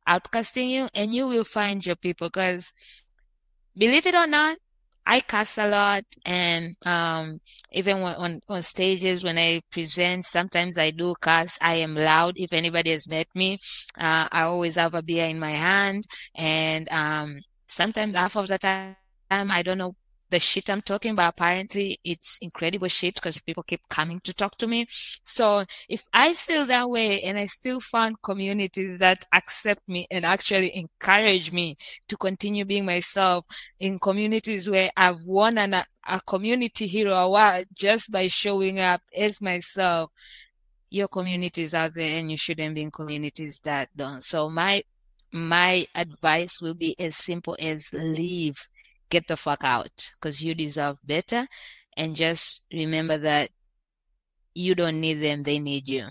[0.07, 2.73] outcasting you and you will find your people because
[3.77, 4.57] believe it or not
[5.07, 7.39] I cast a lot, and um,
[7.71, 12.33] even when, on on stages when I present, sometimes I do cast I am loud.
[12.37, 13.59] If anybody has met me,
[13.97, 16.03] uh, I always have a beer in my hand,
[16.35, 19.95] and um, sometimes half of the time I don't know
[20.29, 21.29] the shit I'm talking about.
[21.29, 24.87] Apparently, it's incredible shit because people keep coming to talk to me.
[25.23, 30.25] So if I feel that way and I still find communities that accept me and
[30.25, 33.45] actually encourage me to continue being myself
[33.79, 39.41] in communities where I've won an, a community hero award just by showing up as
[39.41, 40.11] myself,
[40.89, 44.23] your communities out there and you shouldn't be in communities that don't.
[44.23, 44.83] So my
[45.31, 48.57] my advice will be as simple as leave
[49.09, 51.47] get the fuck out because you deserve better.
[51.97, 53.49] And just remember that
[54.53, 56.07] you don't need them, they need you.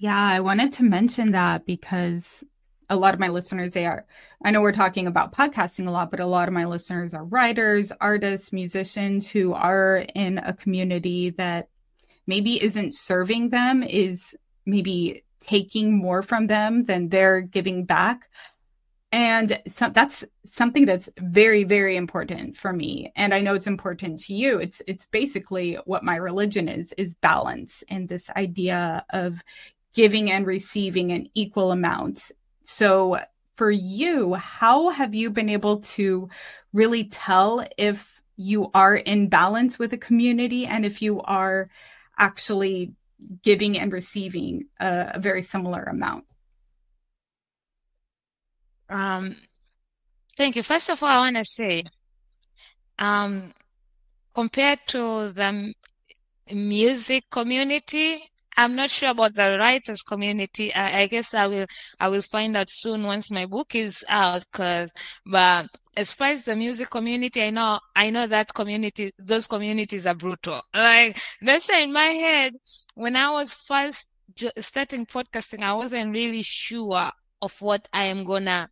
[0.00, 2.42] Yeah, I wanted to mention that because
[2.90, 4.04] a lot of my listeners, they are,
[4.44, 7.24] I know we're talking about podcasting a lot, but a lot of my listeners are
[7.24, 11.68] writers, artists, musicians who are in a community that
[12.26, 14.34] maybe isn't serving them, is
[14.66, 18.28] maybe taking more from them than they're giving back.
[19.12, 23.12] And so that's something that's very, very important for me.
[23.14, 24.58] And I know it's important to you.
[24.58, 29.42] It's, it's basically what my religion is, is balance and this idea of
[29.94, 32.30] giving and receiving an equal amount.
[32.64, 33.18] So
[33.56, 36.30] for you, how have you been able to
[36.72, 41.68] really tell if you are in balance with a community and if you are
[42.18, 42.92] actually
[43.42, 46.24] giving and receiving a, a very similar amount?
[48.92, 49.36] Um,
[50.36, 50.62] thank you.
[50.62, 51.84] First of all, I want to say,
[52.98, 53.54] um,
[54.34, 55.72] compared to the
[56.52, 58.22] music community,
[58.54, 60.74] I'm not sure about the writers community.
[60.74, 61.66] I, I, guess I will
[62.00, 64.44] I will find out soon once my book is out.
[64.52, 64.92] Cause,
[65.24, 70.04] but as far as the music community, I know I know that community, those communities
[70.06, 70.60] are brutal.
[70.74, 72.52] Like that's why in my head,
[72.94, 74.08] when I was first
[74.60, 78.68] starting podcasting, I wasn't really sure of what I am gonna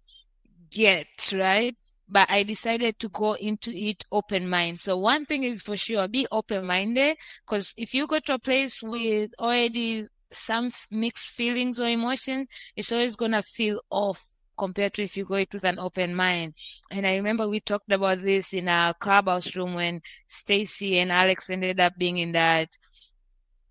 [0.70, 1.76] get, right?
[2.08, 4.80] But I decided to go into it open mind.
[4.80, 7.16] So one thing is for sure, be open minded.
[7.46, 12.92] Cause if you go to a place with already some mixed feelings or emotions, it's
[12.92, 14.22] always gonna feel off
[14.58, 16.54] compared to if you go it with an open mind.
[16.90, 21.48] And I remember we talked about this in our clubhouse room when Stacy and Alex
[21.50, 22.68] ended up being in that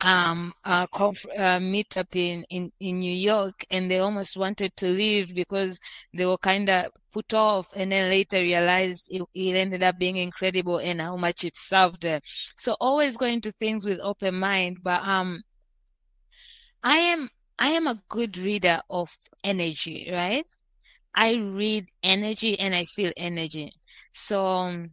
[0.01, 4.87] um uh, conf- uh, meetup in, in in New York and they almost wanted to
[4.87, 5.79] leave because
[6.13, 10.15] they were kind of put off and then later realized it, it, ended up being
[10.17, 12.21] incredible and how much it served them.
[12.57, 15.41] So always going to things with open mind but um
[16.83, 19.09] I am I am a good reader of
[19.43, 20.45] energy right?
[21.15, 23.71] I read energy and I feel energy.
[24.13, 24.91] So um,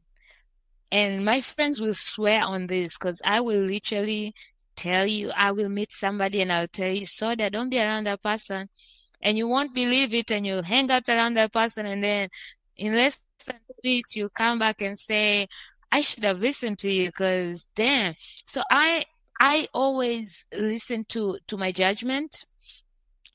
[0.91, 4.35] and my friends will swear on this because I will literally
[4.77, 8.05] tell you I will meet somebody and I'll tell you, so that don't be around
[8.07, 8.69] that person.
[9.23, 12.29] And you won't believe it and you'll hang out around that person and then
[12.77, 15.49] in less than two weeks you'll come back and say,
[15.93, 18.15] I should have listened to you because damn.
[18.47, 19.05] So I
[19.41, 22.45] I always listen to to my judgment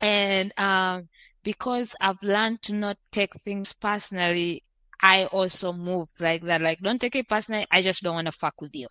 [0.01, 1.09] and um
[1.43, 4.63] because I've learned to not take things personally,
[5.01, 6.61] I also move like that.
[6.61, 7.65] Like, don't take it personally.
[7.71, 8.87] I just don't want to fuck with you.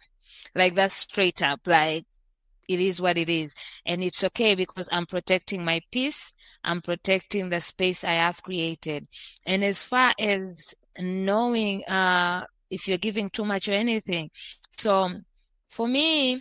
[0.54, 1.60] Like, that's straight up.
[1.66, 2.04] Like,
[2.70, 3.54] it is what it is.
[3.84, 6.32] And it's okay because I'm protecting my peace.
[6.62, 9.08] I'm protecting the space I have created.
[9.44, 14.30] And as far as knowing uh, if you're giving too much or anything,
[14.70, 15.08] so
[15.68, 16.40] for me,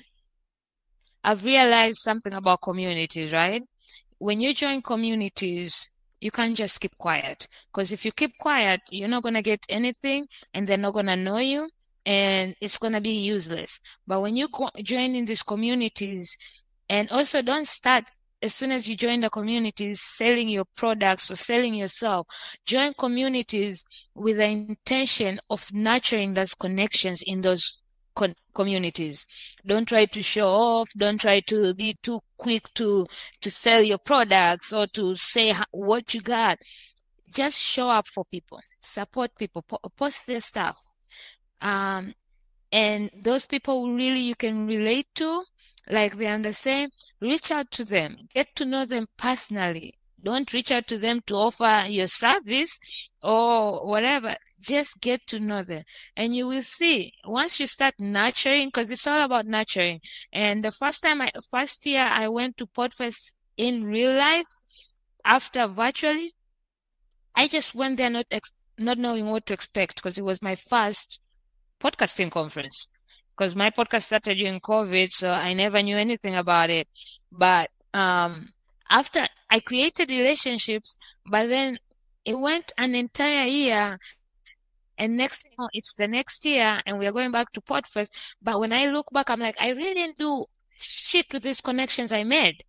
[1.24, 3.63] I've realized something about communities, right?
[4.20, 5.89] When you join communities,
[6.22, 9.65] you can't just keep quiet because if you keep quiet, you're not going to get
[9.70, 11.70] anything and they're not going to know you
[12.10, 13.80] and it's going to be useless.
[14.08, 16.38] But when you co- join in these communities,
[16.89, 18.06] and also don't start
[18.41, 22.28] as soon as you join the communities selling your products or selling yourself,
[22.65, 23.84] join communities
[24.15, 27.82] with the intention of nurturing those connections in those
[28.15, 29.26] con- communities.
[29.65, 30.89] Don't try to show off.
[30.98, 33.08] Don't try to be too quick to
[33.41, 36.60] to sell your products or to say what you got.
[37.34, 40.82] Just show up for people, support people, po- post their stuff,
[41.62, 42.13] um,
[42.72, 45.43] and those people really you can relate to,
[45.89, 49.95] like they're the same, reach out to them, get to know them personally.
[50.22, 52.78] Don't reach out to them to offer your service
[53.24, 54.36] or whatever.
[54.60, 55.84] Just get to know them.
[56.17, 60.02] And you will see once you start nurturing, because it's all about nurturing.
[60.34, 64.48] And the first time I, first year I went to Podfest in real life
[65.24, 66.36] after virtually,
[67.34, 70.56] I just went there not, ex- not knowing what to expect because it was my
[70.56, 71.19] first
[71.80, 72.89] podcasting conference
[73.38, 76.88] because my podcast started during COVID, so I never knew anything about it.
[77.32, 78.50] But um,
[78.89, 81.78] after I created relationships, but then
[82.26, 83.98] it went an entire year.
[84.98, 88.10] And next thing, it's the next year, and we are going back to Podfest.
[88.42, 90.46] But when I look back, I'm like, I really didn't do
[90.78, 92.63] shit with these connections I made.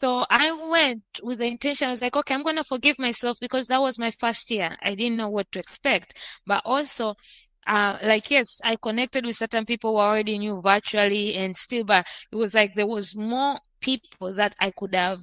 [0.00, 3.38] So I went with the intention, I was like, okay, I'm going to forgive myself
[3.40, 4.76] because that was my first year.
[4.82, 6.18] I didn't know what to expect.
[6.44, 7.14] But also,
[7.66, 12.06] uh, like yes, I connected with certain people who already knew virtually and still, but
[12.30, 15.20] it was like there was more people that I could have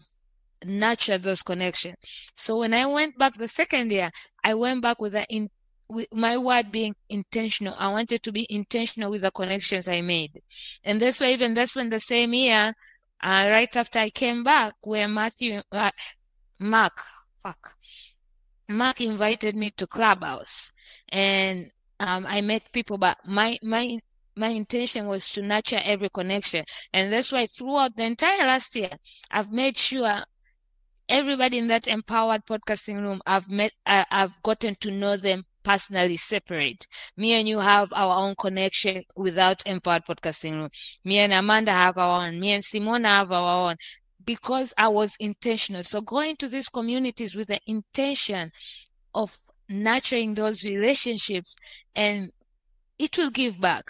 [0.66, 1.96] nurtured those connections.
[2.36, 4.12] So when I went back the second year,
[4.44, 5.50] I went back with in
[5.90, 7.74] with my word being intentional.
[7.78, 10.40] I wanted to be intentional with the connections I made.
[10.84, 12.74] And that's why even that's when the same year,
[13.22, 15.92] uh, right after I came back, where Matthew, uh,
[16.60, 17.02] Mark,
[17.44, 17.76] fuck,
[18.70, 20.72] Mark invited me to Clubhouse.
[21.10, 24.00] And um, I met people, but my my
[24.36, 28.92] my intention was to nurture every connection, and that's why throughout the entire last year,
[29.32, 30.24] I've made sure
[31.10, 36.18] everybody in that empowered podcasting room, I've met, uh, I've gotten to know them personally
[36.18, 36.88] separate.
[37.18, 40.70] Me and you have our own connection without empowered podcasting room.
[41.04, 42.40] Me and Amanda have our own.
[42.40, 43.76] Me and Simona have our own.
[44.26, 45.84] because I was intentional.
[45.84, 48.52] So going to these communities with the intention
[49.14, 49.38] of
[49.70, 51.56] nurturing those relationships
[51.96, 52.32] and
[52.98, 53.86] it will give back.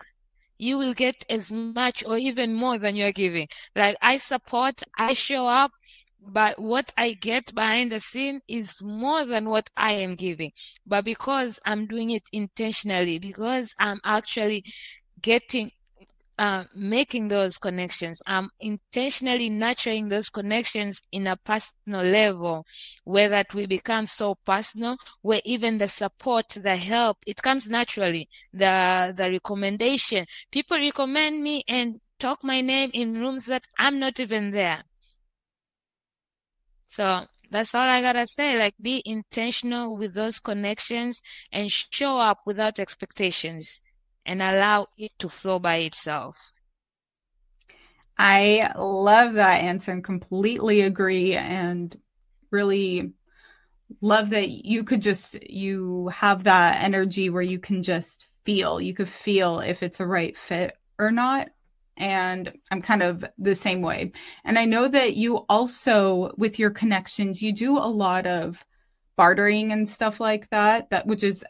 [0.59, 3.47] You will get as much or even more than you're giving.
[3.75, 5.71] Like I support, I show up,
[6.21, 10.51] but what I get behind the scene is more than what I am giving.
[10.85, 14.63] But because I'm doing it intentionally, because I'm actually
[15.21, 15.71] getting
[16.39, 18.23] uh, making those connections.
[18.25, 22.65] I'm intentionally nurturing those connections in a personal level
[23.03, 28.29] where that we become so personal, where even the support, the help, it comes naturally.
[28.53, 34.19] The, the recommendation, people recommend me and talk my name in rooms that I'm not
[34.19, 34.83] even there.
[36.87, 38.57] So that's all I gotta say.
[38.57, 41.21] Like, be intentional with those connections
[41.51, 43.81] and show up without expectations
[44.25, 46.53] and allow it to flow by itself.
[48.17, 51.95] I love that answer and completely agree and
[52.51, 53.13] really
[54.01, 58.93] love that you could just you have that energy where you can just feel you
[58.93, 61.49] could feel if it's a right fit or not
[61.97, 64.13] and I'm kind of the same way.
[64.45, 68.63] And I know that you also with your connections you do a lot of
[69.17, 71.43] bartering and stuff like that that which is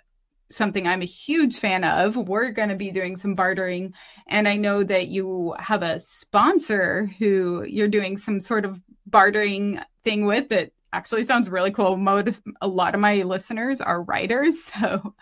[0.52, 2.16] something I'm a huge fan of.
[2.16, 3.93] We're going to be doing some bartering.
[4.28, 9.80] And I know that you have a sponsor who you're doing some sort of bartering
[10.04, 11.97] thing with that actually sounds really cool.
[11.97, 15.16] Most, a lot of my listeners are writers, so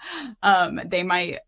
[0.43, 1.39] um, they might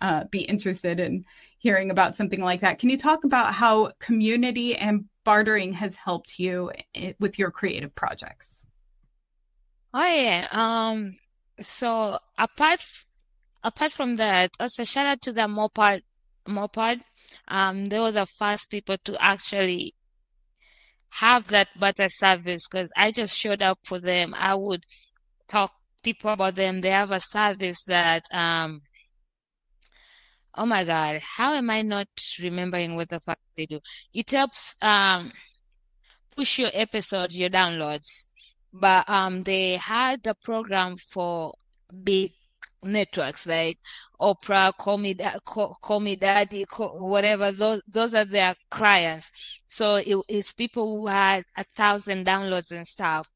[0.00, 1.24] uh, be interested in
[1.58, 2.78] hearing about something like that.
[2.78, 6.70] Can you talk about how community and bartering has helped you
[7.18, 8.64] with your creative projects?
[9.92, 10.48] Oh yeah.
[10.52, 11.16] Um.
[11.60, 12.82] So apart
[13.62, 16.02] apart from that, also shout out to the Mopad.
[16.46, 17.00] Mopad.
[17.48, 19.94] Um, they were the first people to actually
[21.10, 24.34] have that butter service because I just showed up for them.
[24.36, 24.84] I would
[25.48, 26.80] talk people about them.
[26.80, 28.82] They have a service that um
[30.54, 32.08] oh my god, how am I not
[32.42, 33.80] remembering what the fuck they do?
[34.14, 35.32] It helps um
[36.36, 38.26] push your episodes, your downloads.
[38.72, 41.54] But um they had the program for
[42.04, 42.32] big
[42.82, 43.78] networks like
[44.20, 47.52] Oprah, Call Me, Call, Me Daddy, whatever.
[47.52, 49.30] Those those are their clients.
[49.66, 53.30] So it, it's people who had a thousand downloads and stuff.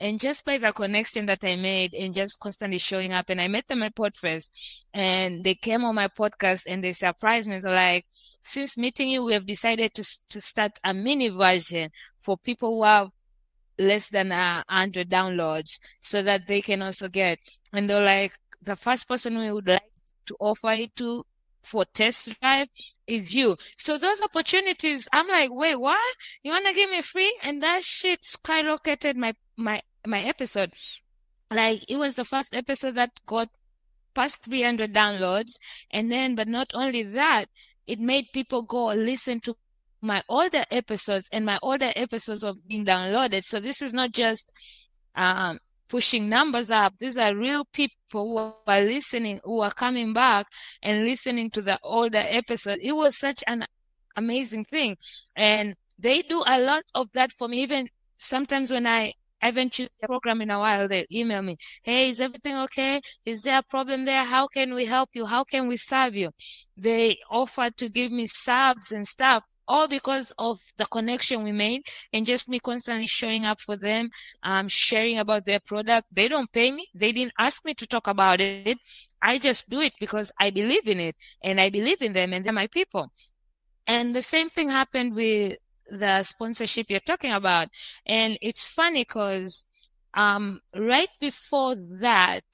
[0.00, 3.48] And just by the connection that I made and just constantly showing up, and I
[3.48, 4.48] met them at Podfest,
[4.94, 7.58] and they came on my podcast and they surprised me.
[7.58, 8.06] They're like,
[8.42, 12.84] since meeting you, we have decided to to start a mini version for people who
[12.84, 13.10] have
[13.78, 17.38] less than a hundred downloads, so that they can also get.
[17.72, 18.32] And they're like,
[18.62, 19.82] the first person we would like
[20.26, 21.24] to offer it to
[21.62, 22.68] for test drive
[23.06, 23.56] is you.
[23.76, 26.16] So those opportunities, I'm like, wait, what?
[26.42, 27.36] You wanna give me free?
[27.42, 30.72] And that shit skyrocketed my my my episode.
[31.50, 33.48] Like it was the first episode that got
[34.14, 35.52] past 300 downloads,
[35.90, 37.46] and then, but not only that,
[37.86, 39.56] it made people go listen to
[40.00, 43.44] my older episodes, and my older episodes of being downloaded.
[43.44, 44.52] So this is not just
[45.14, 45.58] um,
[45.88, 46.94] pushing numbers up.
[46.98, 50.46] These are real people who are listening, who are coming back
[50.82, 52.78] and listening to the older episode.
[52.82, 53.66] It was such an
[54.16, 54.96] amazing thing.
[55.36, 57.62] And they do a lot of that for me.
[57.62, 62.10] Even sometimes when I haven't choose the program in a while, they email me, Hey,
[62.10, 63.00] is everything okay?
[63.24, 64.24] Is there a problem there?
[64.24, 65.26] How can we help you?
[65.26, 66.30] How can we serve you?
[66.76, 71.82] They offer to give me subs and stuff all because of the connection we made
[72.12, 74.10] and just me constantly showing up for them,
[74.42, 76.08] um, sharing about their product.
[76.12, 76.88] They don't pay me.
[76.94, 78.60] They didn't ask me to talk about it.
[79.04, 80.98] I just do it because I believe in it
[81.28, 83.10] and I believe in them and they're my people.
[83.86, 85.58] And the same thing happened with
[85.88, 87.68] the sponsorship you're talking about.
[88.06, 89.64] And it's funny because
[90.14, 92.44] um, right before that,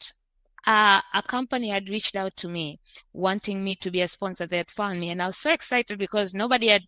[0.67, 2.79] uh, a company had reached out to me
[3.13, 4.47] wanting me to be a sponsor.
[4.47, 6.83] They had found me, and I was so excited because nobody had,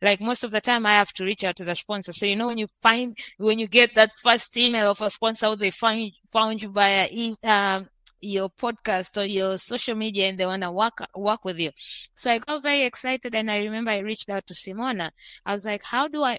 [0.00, 2.12] like, most of the time I have to reach out to the sponsor.
[2.12, 5.54] So, you know, when you find, when you get that first email of a sponsor,
[5.56, 7.08] they find, found you via
[7.44, 7.88] um,
[8.20, 11.70] your podcast or your social media and they want to work work with you.
[12.14, 15.10] So I got very excited and I remember I reached out to Simona.
[15.44, 16.38] I was like, how do I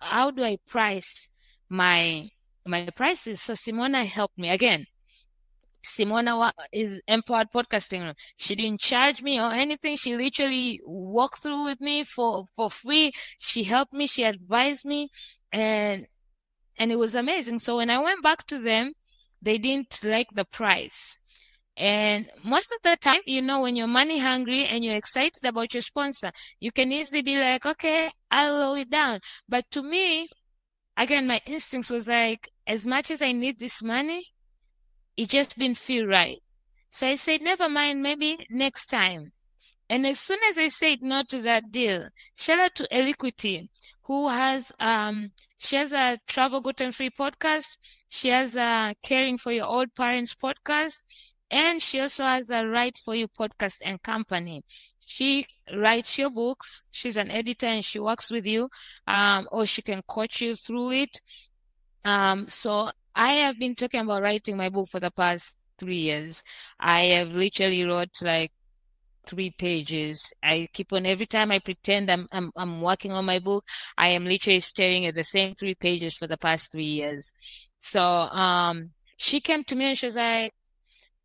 [0.00, 1.28] how do I price
[1.68, 2.28] my
[2.66, 3.40] my prices?
[3.40, 4.86] So Simona helped me again.
[5.84, 8.14] Simona is empowered podcasting.
[8.36, 9.96] She didn't charge me or anything.
[9.96, 13.12] She literally walked through with me for, for free.
[13.38, 14.06] She helped me.
[14.06, 15.10] She advised me
[15.52, 16.06] and,
[16.78, 17.58] and it was amazing.
[17.58, 18.92] So when I went back to them,
[19.42, 21.18] they didn't like the price.
[21.76, 25.74] And most of the time, you know, when you're money hungry and you're excited about
[25.74, 26.30] your sponsor,
[26.60, 29.20] you can easily be like, okay, I'll lower it down.
[29.48, 30.28] But to me,
[30.96, 34.24] again, my instincts was like, as much as I need this money,
[35.16, 36.42] it just didn't feel right.
[36.90, 39.32] So I said, never mind, maybe next time.
[39.88, 43.70] And as soon as I said no to that deal, shout out to Eliquity,
[44.02, 47.76] who has um she has a travel gluten free podcast.
[48.08, 51.02] She has a caring for your old parents podcast,
[51.50, 54.64] and she also has a write for you podcast and company.
[55.04, 56.82] She writes your books.
[56.90, 58.70] She's an editor and she works with you,
[59.06, 61.20] um, or she can coach you through it.
[62.04, 66.42] Um, so I have been talking about writing my book for the past three years.
[66.80, 68.52] I have literally wrote like
[69.26, 70.32] three pages.
[70.42, 73.64] I keep on every time I pretend I'm I'm I'm working on my book,
[73.96, 77.32] I am literally staring at the same three pages for the past three years.
[77.78, 80.52] So um she came to me and she was like,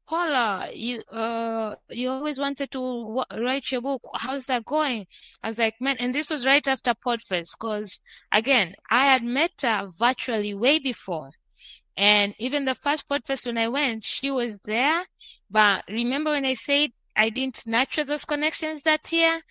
[0.08, 4.02] Paula, you uh you always wanted to write your book.
[4.16, 5.08] How's that going?
[5.44, 8.00] I was like, man, and this was right after Podfest, because
[8.32, 11.32] again, I had met her virtually way before.
[12.00, 15.06] And even the first Podfest when I went, she was there.
[15.52, 19.42] But remember when I said I didn't nurture those connections that year.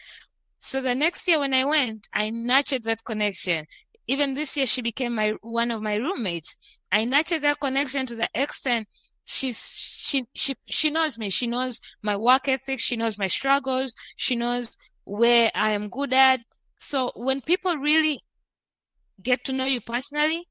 [0.60, 3.66] So the next year when I went, I nurtured that connection.
[4.06, 6.56] Even this year, she became my one of my roommates.
[6.92, 8.88] I nurtured that connection to the extent
[9.24, 9.60] she's
[9.98, 11.30] she she she knows me.
[11.30, 12.80] She knows my work ethic.
[12.80, 13.94] She knows my struggles.
[14.16, 14.72] She knows
[15.04, 16.40] where I am good at.
[16.80, 18.22] So when people really
[19.22, 20.44] get to know you personally,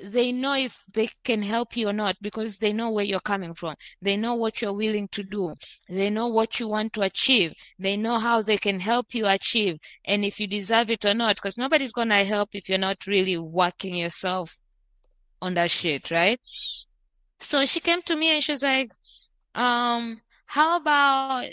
[0.00, 3.54] they know if they can help you or not because they know where you're coming
[3.54, 3.74] from.
[4.00, 5.54] They know what you're willing to do.
[5.88, 7.52] They know what you want to achieve.
[7.78, 11.36] They know how they can help you achieve and if you deserve it or not
[11.36, 14.58] because nobody's going to help if you're not really working yourself
[15.42, 16.40] on that shit, right?
[17.40, 18.90] So she came to me and she was like,
[19.54, 21.50] um, how about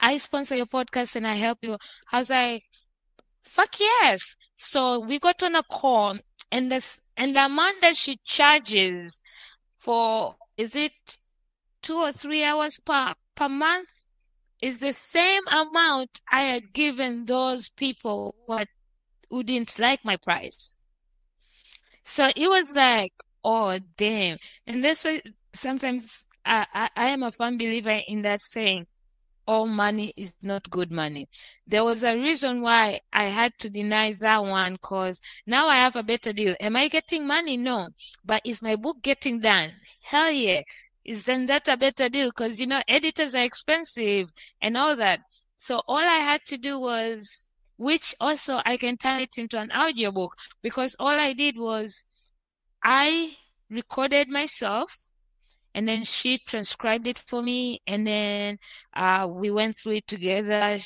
[0.00, 1.76] I sponsor your podcast and I help you?
[2.12, 2.64] I was like,
[3.42, 4.36] fuck yes.
[4.56, 6.18] So we got on a call
[6.50, 9.20] and this and the amount that she charges
[9.78, 10.92] for is it
[11.82, 13.88] two or three hours per per month
[14.60, 18.68] is the same amount I had given those people what
[19.30, 20.74] who didn't like my price.
[22.04, 23.12] So it was like,
[23.44, 24.38] oh damn.
[24.66, 25.20] And that's why
[25.54, 28.86] sometimes I, I, I am a firm believer in that saying
[29.48, 31.26] all money is not good money.
[31.66, 35.96] There was a reason why I had to deny that one because now I have
[35.96, 36.54] a better deal.
[36.60, 37.56] Am I getting money?
[37.56, 37.88] No.
[38.24, 39.72] But is my book getting done?
[40.02, 40.62] Hell yeah.
[41.04, 42.28] Is then that a better deal?
[42.28, 44.30] Because, you know, editors are expensive
[44.60, 45.20] and all that.
[45.56, 47.46] So all I had to do was,
[47.78, 52.04] which also I can turn it into an audiobook because all I did was
[52.84, 53.36] I
[53.70, 55.08] recorded myself
[55.74, 58.58] and then she transcribed it for me and then
[58.94, 60.78] uh, we went through it together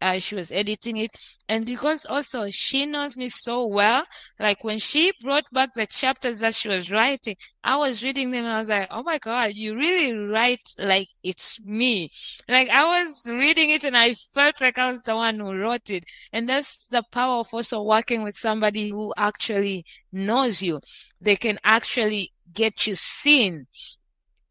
[0.00, 1.10] uh, she was editing it.
[1.48, 4.04] And because also she knows me so well
[4.38, 8.44] like when she brought back the chapters that she was writing i was reading them
[8.44, 12.10] and i was like oh my god you really write like it's me.
[12.48, 15.90] Like i was reading it and i felt like i was the one who wrote
[15.90, 16.04] it.
[16.32, 20.80] And that's the power of also working with somebody who actually knows you.
[21.20, 23.66] They can actually get you seen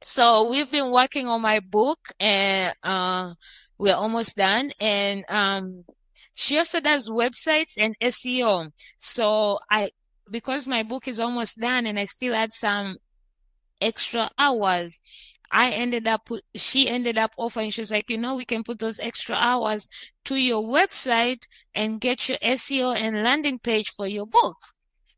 [0.03, 3.33] so we've been working on my book and uh,
[3.77, 4.71] we're almost done.
[4.79, 5.85] And um,
[6.33, 8.71] she also does websites and SEO.
[8.97, 9.91] So I,
[10.29, 12.97] because my book is almost done and I still had some
[13.79, 14.99] extra hours,
[15.49, 18.79] I ended up, she ended up offering, she was like, you know, we can put
[18.79, 19.87] those extra hours
[20.25, 21.43] to your website
[21.73, 24.57] and get your SEO and landing page for your book.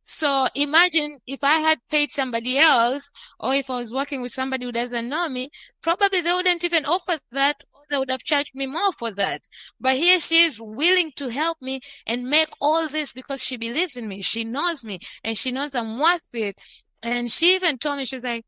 [0.08, 4.66] So imagine if I had paid somebody else or if I was working with somebody
[4.66, 5.50] who doesn't know me,
[5.82, 9.42] probably they wouldn't even offer that or they would have charged me more for that.
[9.80, 13.98] But here she is willing to help me and make all this because she believes
[13.98, 14.22] in me.
[14.22, 16.62] She knows me and she knows I'm worth it.
[17.02, 18.46] And she even told me, she's like,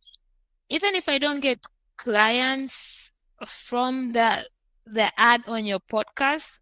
[0.70, 1.60] even if I don't get
[1.98, 3.16] clients
[3.48, 4.48] from the,
[4.86, 6.60] the ad on your podcast,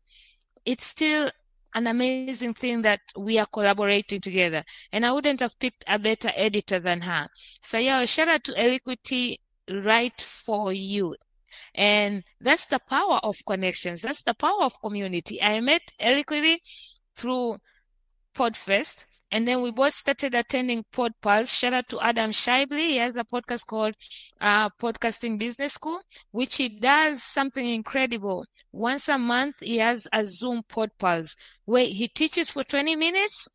[0.66, 1.32] it's still
[1.76, 4.64] an amazing thing that we are collaborating together.
[4.92, 7.28] And I wouldn't have picked a better editor than her.
[7.62, 11.16] So yeah, shout out to Eliquity right for you.
[11.76, 14.02] And that's the power of connections.
[14.02, 15.42] That's the power of community.
[15.44, 16.62] I met Eliquity
[17.16, 17.58] through
[18.36, 19.06] Podfest.
[19.32, 21.50] And then we both started attending PodPulse.
[21.50, 22.90] Shout out to Adam Shively.
[22.90, 23.96] He has a podcast called
[24.40, 26.00] uh, Podcasting Business School,
[26.32, 28.46] which he does something incredible.
[28.72, 33.48] Once a month, he has a Zoom PodPulse where he teaches for 20 minutes.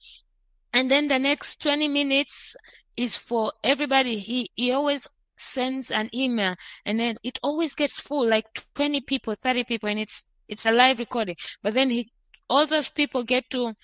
[0.72, 2.56] And then the next 20 minutes
[2.96, 4.18] is for everybody.
[4.18, 6.54] He, he always sends an email
[6.84, 10.72] and then it always gets full, like 20 people, 30 people, and it's, it's a
[10.72, 11.36] live recording.
[11.62, 12.08] But then he,
[12.48, 13.74] all those people get to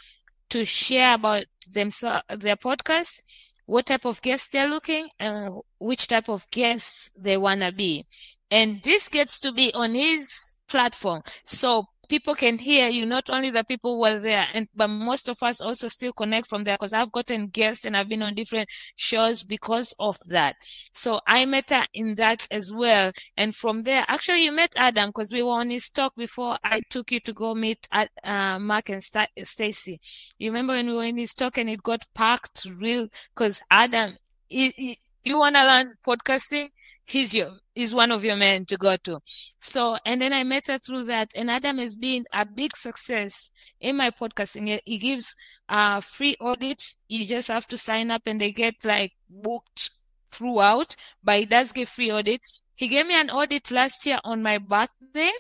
[0.51, 3.21] to share about themselves, their podcast,
[3.67, 8.05] what type of guests they're looking, and which type of guests they want to be.
[8.51, 11.23] And this gets to be on his platform.
[11.45, 15.29] So people can hear you, not only the people who were there, and but most
[15.29, 18.35] of us also still connect from there because I've gotten guests and I've been on
[18.35, 20.57] different shows because of that.
[20.95, 23.13] So I met her in that as well.
[23.37, 26.81] And from there, actually you met Adam because we were on his talk before I
[26.91, 30.01] took you to go meet uh, Mark and St- Stacy.
[30.39, 34.17] You remember when we were in his talk and it got packed real because Adam,
[34.49, 36.69] he, you want to learn podcasting?
[37.05, 39.21] He's your is one of your men to go to.
[39.61, 41.31] So, and then I met her through that.
[41.37, 43.51] And Adam has been a big success
[43.81, 44.81] in my podcasting.
[44.85, 45.35] He gives
[45.69, 46.97] uh free audits.
[47.09, 49.91] You just have to sign up and they get like booked
[50.33, 52.41] throughout, but he does give free audit.
[52.77, 55.33] He gave me an audit last year on my birthday.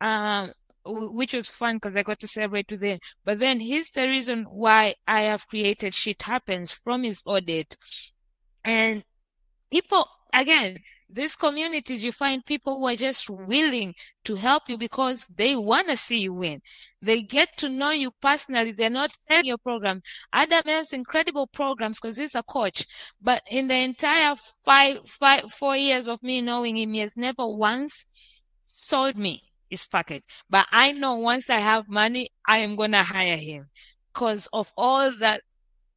[0.00, 0.52] Um,
[0.86, 2.98] which was fun because I got to celebrate with him.
[3.24, 7.76] But then here's the reason why I have created Shit Happens from his audit.
[8.64, 9.04] And
[9.70, 10.76] people again
[11.08, 13.94] these communities you find people who are just willing
[14.24, 16.60] to help you because they want to see you win.
[17.02, 18.72] They get to know you personally.
[18.72, 20.02] They're not selling your program.
[20.32, 22.86] Adam has incredible programs because he's a coach.
[23.20, 27.46] But in the entire five five four years of me knowing him he has never
[27.46, 28.06] once
[28.62, 30.24] sold me his package.
[30.48, 33.68] But i know once i have money i am going to hire him
[34.12, 35.42] because of all that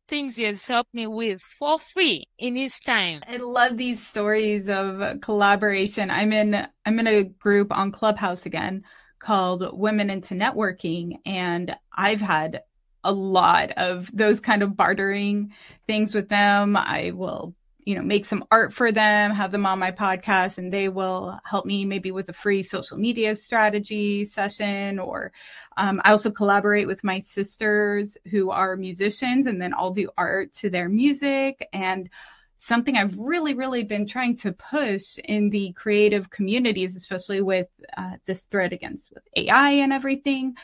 [0.07, 3.21] things he has helped me with for free in his time.
[3.27, 6.09] I love these stories of collaboration.
[6.09, 8.83] I'm in I'm in a group on Clubhouse again
[9.19, 12.61] called Women into Networking and I've had
[13.03, 15.53] a lot of those kind of bartering
[15.87, 16.77] things with them.
[16.77, 17.55] I will
[17.86, 21.39] you know, make some art for them, have them on my podcast, and they will
[21.45, 24.99] help me maybe with a free social media strategy session.
[24.99, 25.31] Or
[25.77, 30.53] um, I also collaborate with my sisters who are musicians, and then I'll do art
[30.55, 31.67] to their music.
[31.73, 32.09] And
[32.57, 37.67] something I've really, really been trying to push in the creative communities, especially with
[37.97, 40.55] uh, this threat against with AI and everything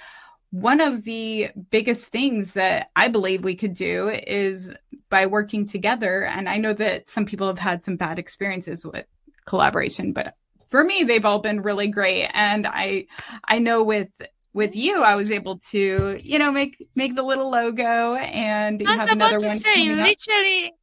[0.51, 4.69] one of the biggest things that I believe we could do is
[5.09, 6.23] by working together.
[6.23, 9.05] And I know that some people have had some bad experiences with
[9.45, 10.35] collaboration, but
[10.71, 12.29] for me, they've all been really great.
[12.33, 13.05] And I,
[13.47, 14.09] I know with,
[14.53, 18.97] with you, I was able to, you know, make, make the little logo and I
[18.97, 20.73] was about to say, literally,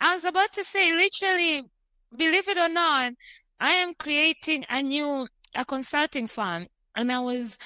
[0.00, 1.64] I was about to say, literally,
[2.16, 3.12] believe it or not,
[3.60, 7.58] I am creating a new, a consulting firm and I was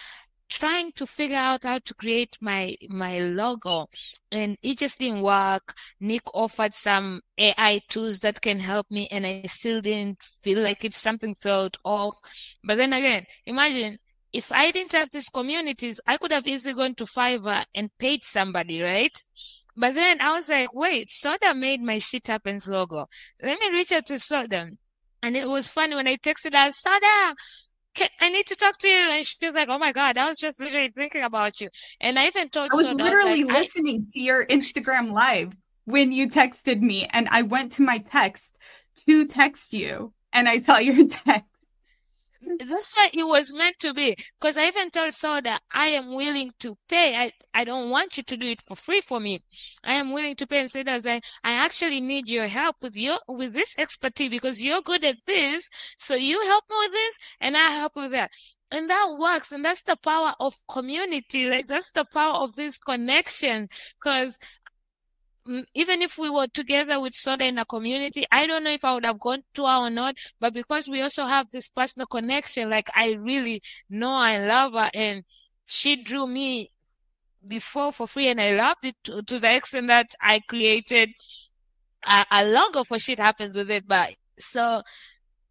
[0.49, 3.89] trying to figure out how to create my my logo.
[4.31, 5.75] And it just didn't work.
[6.01, 10.85] Nick offered some ai tools that can help me and i still didn't feel like
[10.85, 12.17] it's something felt off.
[12.65, 13.99] But then again imagine
[14.33, 18.23] if i didn't have these communities i could have easily gone to fiverr and paid
[18.25, 19.17] somebody right?
[19.77, 23.07] But then i was like wait soda made my shit happens logo.
[23.43, 24.69] Let me reach out to soda.
[25.23, 26.71] And it was funny when i texted her
[28.21, 29.11] I need to talk to you.
[29.11, 31.69] And she was like, oh my God, I was just literally thinking about you.
[32.01, 34.13] And I even told I was literally I was like, listening I...
[34.13, 35.53] to your Instagram live
[35.85, 38.57] when you texted me and I went to my text
[39.07, 41.56] to text you and I saw your text
[42.68, 44.16] that's why it was meant to be.
[44.41, 47.14] Because I even told Saul that I am willing to pay.
[47.14, 49.43] I, I don't want you to do it for free for me.
[49.84, 52.97] I am willing to pay and say that I, I actually need your help with
[52.97, 55.68] your with this expertise because you're good at this.
[55.99, 58.30] So you help me with this and I help with that.
[58.70, 59.53] And that works.
[59.53, 61.49] And that's the power of community.
[61.49, 63.68] Like that's the power of this connection.
[64.03, 64.39] Because
[65.75, 68.95] even if we were together with Soda in a community, I don't know if I
[68.95, 70.17] would have gone to her or not.
[70.41, 74.91] But because we also have this personal connection, like I really know I love her,
[74.95, 75.25] and
[75.67, 76.71] she drew me
[77.47, 81.11] before for free, and I loved it to, to the extent that I created
[82.05, 83.87] a, a, logo for shit happens with it.
[83.87, 84.83] But so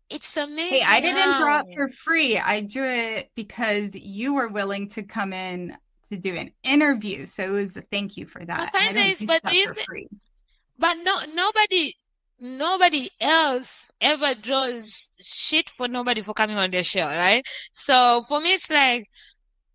[0.09, 0.79] it's amazing.
[0.79, 2.37] Hey, I didn't draw it for free.
[2.37, 5.75] I drew it because you were willing to come in
[6.15, 7.25] to do an interview.
[7.25, 8.73] So it was a thank you for that.
[8.73, 9.69] kind of is, but think,
[10.77, 11.93] but no, nobody,
[12.39, 17.43] nobody else ever draws shit for nobody for coming on their show, right?
[17.73, 19.07] So for me, it's like,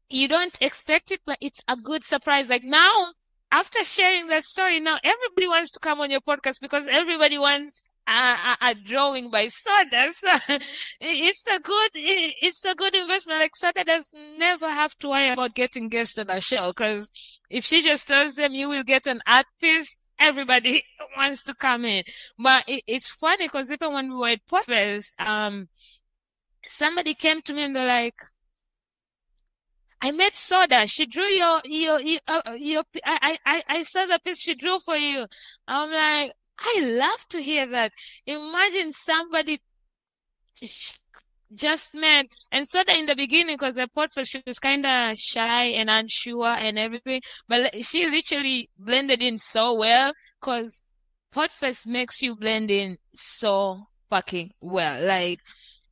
[0.08, 2.48] you don't expect it, but it's a good surprise.
[2.50, 3.12] Like now,
[3.52, 7.90] after sharing that story, now everybody wants to come on your podcast because everybody wants
[8.10, 10.10] a, a, drawing by Soda.
[11.00, 13.40] It's a good, it's a good investment.
[13.40, 17.10] Like Soda does never have to worry about getting guests on a show because
[17.48, 20.84] if she just tells them you will get an art piece, everybody
[21.16, 22.04] wants to come in.
[22.38, 25.68] But it, it's funny because even when we were at Podfest, um,
[26.66, 28.20] somebody came to me and they're like,
[30.02, 30.86] I met Soda.
[30.86, 34.78] She drew your your your, uh, your I, I I saw the piece she drew
[34.78, 35.26] for you.
[35.68, 37.92] I'm like, I love to hear that.
[38.26, 39.60] Imagine somebody
[41.52, 45.64] just met and Soda in the beginning because the portfolio she was kind of shy
[45.64, 50.84] and unsure and everything, but she literally blended in so well because
[51.34, 55.04] Podfest makes you blend in so fucking well.
[55.04, 55.40] Like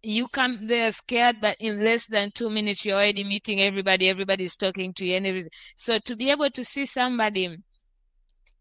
[0.03, 4.09] you come there scared, but in less than two minutes, you're already meeting everybody.
[4.09, 5.51] Everybody's talking to you and everything.
[5.77, 7.57] So to be able to see somebody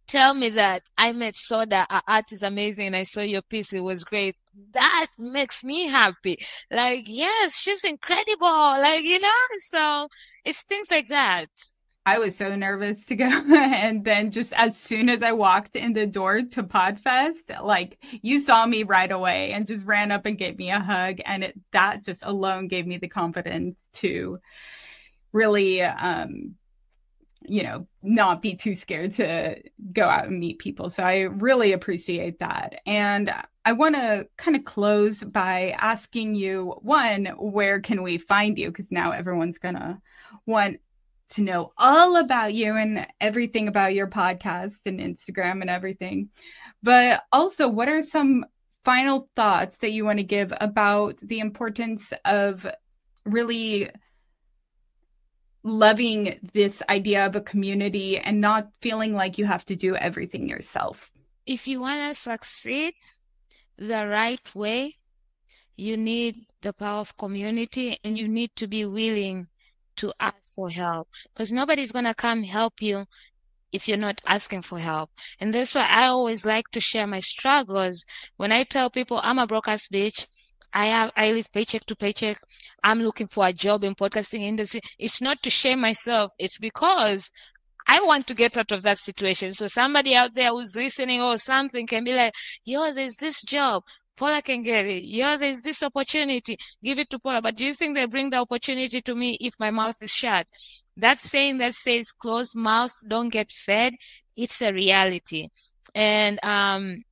[0.07, 3.73] tell me that I met Soda, our art is amazing, and I saw your piece,
[3.73, 4.35] it was great.
[4.73, 6.39] That makes me happy.
[6.71, 8.47] Like, yes, she's incredible.
[8.47, 10.07] Like, you know, so
[10.45, 11.49] it's things like that.
[12.07, 13.25] I was so nervous to go.
[13.53, 18.39] and then just as soon as I walked in the door to Podfest, like you
[18.39, 21.17] saw me right away and just ran up and gave me a hug.
[21.25, 24.39] And it, that just alone gave me the confidence to
[25.33, 26.55] really, um,
[27.47, 29.61] you know, not be too scared to
[29.93, 30.89] go out and meet people.
[30.89, 32.81] So I really appreciate that.
[32.85, 33.33] And
[33.65, 38.67] I want to kind of close by asking you one, where can we find you?
[38.67, 39.99] Because now everyone's going to
[40.45, 40.77] want
[41.29, 46.29] to know all about you and everything about your podcast and Instagram and everything.
[46.83, 48.45] But also, what are some
[48.85, 52.65] final thoughts that you want to give about the importance of
[53.25, 53.89] really
[55.63, 60.47] loving this idea of a community and not feeling like you have to do everything
[60.47, 61.11] yourself?
[61.45, 62.93] If you want to succeed
[63.77, 64.95] the right way,
[65.75, 69.47] you need the power of community and you need to be willing
[69.97, 73.05] to ask for help because nobody's going to come help you
[73.71, 75.09] if you're not asking for help.
[75.39, 78.05] And that's why I always like to share my struggles.
[78.37, 80.27] When I tell people I'm a broke ass bitch,
[80.73, 82.37] I have I live paycheck to paycheck.
[82.83, 84.81] I'm looking for a job in podcasting industry.
[84.99, 86.31] It's not to shame myself.
[86.37, 87.31] It's because
[87.87, 89.53] I want to get out of that situation.
[89.53, 92.33] So somebody out there who's listening or something can be like,
[92.65, 93.83] yo, there's this job.
[94.17, 95.03] Paula can get it.
[95.03, 96.57] Yo, there's this opportunity.
[96.83, 97.41] Give it to Paula.
[97.41, 100.47] But do you think they bring the opportunity to me if my mouth is shut?
[100.97, 103.93] That saying that says closed mouth don't get fed,
[104.35, 105.49] it's a reality.
[105.93, 107.03] And um,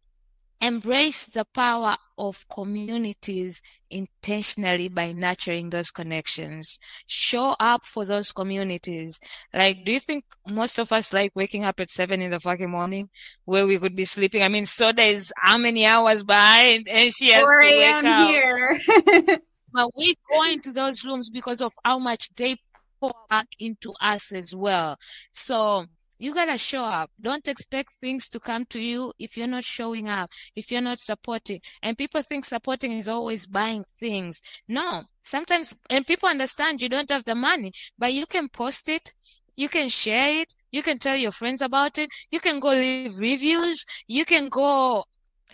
[0.62, 6.80] embrace the power of communities intentionally by nurturing those connections.
[7.08, 9.20] Show up for those communities.
[9.54, 12.70] Like, do you think most of us like waking up at seven in the fucking
[12.70, 13.10] morning
[13.46, 14.44] where we could be sleeping?
[14.44, 18.30] I mean, Soda is how many hours behind and she has to wake up.
[18.30, 18.80] Here.
[19.74, 22.58] but we go into those rooms because of how much they
[23.00, 24.98] pour back into us as well.
[25.34, 25.86] So
[26.18, 27.12] you gotta show up.
[27.22, 31.00] Don't expect things to come to you if you're not showing up, if you're not
[31.00, 31.62] supporting.
[31.82, 34.42] And people think supporting is always buying things.
[34.68, 39.14] No, sometimes, and people understand you don't have the money, but you can post it.
[39.58, 40.54] You can share it.
[40.72, 42.10] You can tell your friends about it.
[42.30, 43.86] You can go leave reviews.
[44.08, 45.06] You can go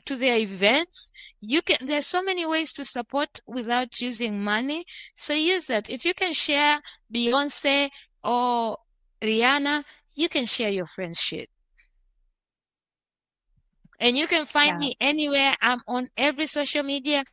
[0.05, 1.11] to their events.
[1.39, 4.85] You can, there's so many ways to support without using money.
[5.15, 5.89] So use that.
[5.89, 6.81] If you can share
[7.13, 7.89] Beyonce
[8.23, 8.77] or
[9.21, 9.83] Rihanna,
[10.13, 11.49] you can share your friend's shit.
[13.99, 14.79] And you can find yeah.
[14.79, 15.55] me anywhere.
[15.61, 17.23] I'm on every social media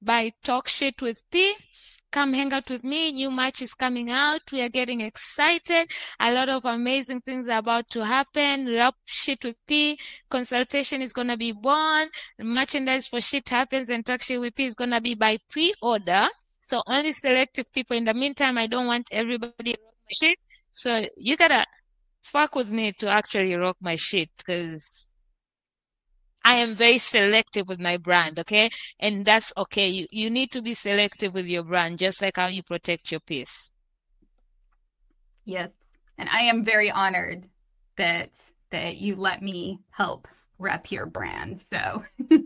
[0.00, 1.54] by Talk Shit with P.
[2.12, 3.10] Come hang out with me.
[3.10, 4.40] New match is coming out.
[4.52, 5.90] We are getting excited.
[6.20, 8.72] A lot of amazing things are about to happen.
[8.72, 9.98] Rap Shit with P.
[10.30, 12.08] Consultation is going to be born.
[12.38, 16.28] Merchandise for Shit Happens and Talk Shit with P is going to be by pre-order.
[16.60, 17.96] So only selective people.
[17.96, 19.74] In the meantime, I don't want everybody
[20.12, 20.38] shit.
[20.70, 21.64] So you gotta
[22.22, 25.10] fuck with me to actually rock my shit because
[26.44, 28.70] I am very selective with my brand, okay?
[28.98, 29.88] And that's okay.
[29.88, 33.20] You you need to be selective with your brand, just like how you protect your
[33.20, 33.70] piece.
[35.44, 35.70] Yes.
[36.18, 37.48] And I am very honored
[37.96, 38.30] that
[38.70, 40.26] that you let me help
[40.58, 41.60] rep your brand.
[41.72, 42.02] So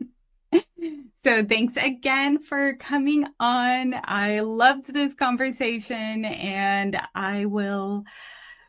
[1.27, 3.97] So thanks again for coming on.
[4.05, 8.05] I loved this conversation and I will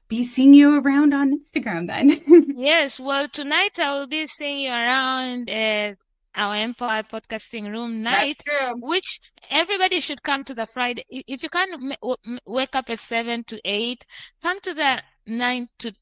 [0.08, 2.54] be seeing you around on Instagram then.
[2.58, 5.98] yes, well, tonight I will be seeing you around at
[6.36, 8.42] our Empowered Podcasting Room night,
[8.76, 11.04] which everybody should come to the Friday.
[11.10, 11.98] If you can't
[12.46, 14.06] wake up at 7 to 8,
[14.42, 15.94] come to the 9 to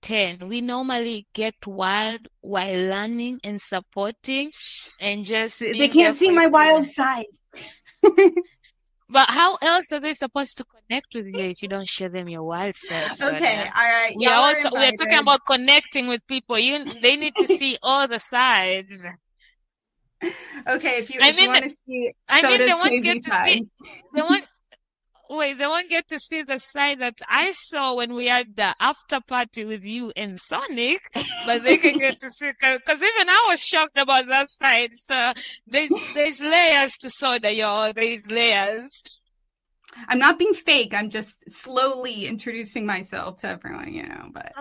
[0.00, 0.48] 10.
[0.48, 4.50] We normally get wild while learning and supporting
[5.00, 5.60] and just.
[5.60, 7.26] They can't see my wild side.
[9.12, 12.28] But how else are they supposed to connect with you if you don't share them
[12.28, 13.10] your wild side?
[13.22, 14.14] Okay, all right.
[14.16, 16.58] We are, all we are talking about connecting with people.
[16.58, 19.04] You, they need to see all the sides.
[20.68, 23.22] Okay, if you, I if mean, you want to see, I mean, they won't get
[23.24, 23.66] to see.
[24.14, 24.46] They want.
[25.36, 28.74] Wait, they won't get to see the side that I saw when we had the
[28.80, 31.00] after party with you and Sonic,
[31.46, 34.94] but they can get to see because even I was shocked about that side.
[34.94, 35.32] So
[35.66, 37.92] there's there's layers to soda, y'all.
[37.92, 39.02] There's layers.
[40.08, 40.94] I'm not being fake.
[40.94, 44.30] I'm just slowly introducing myself to everyone, you know.
[44.32, 44.52] But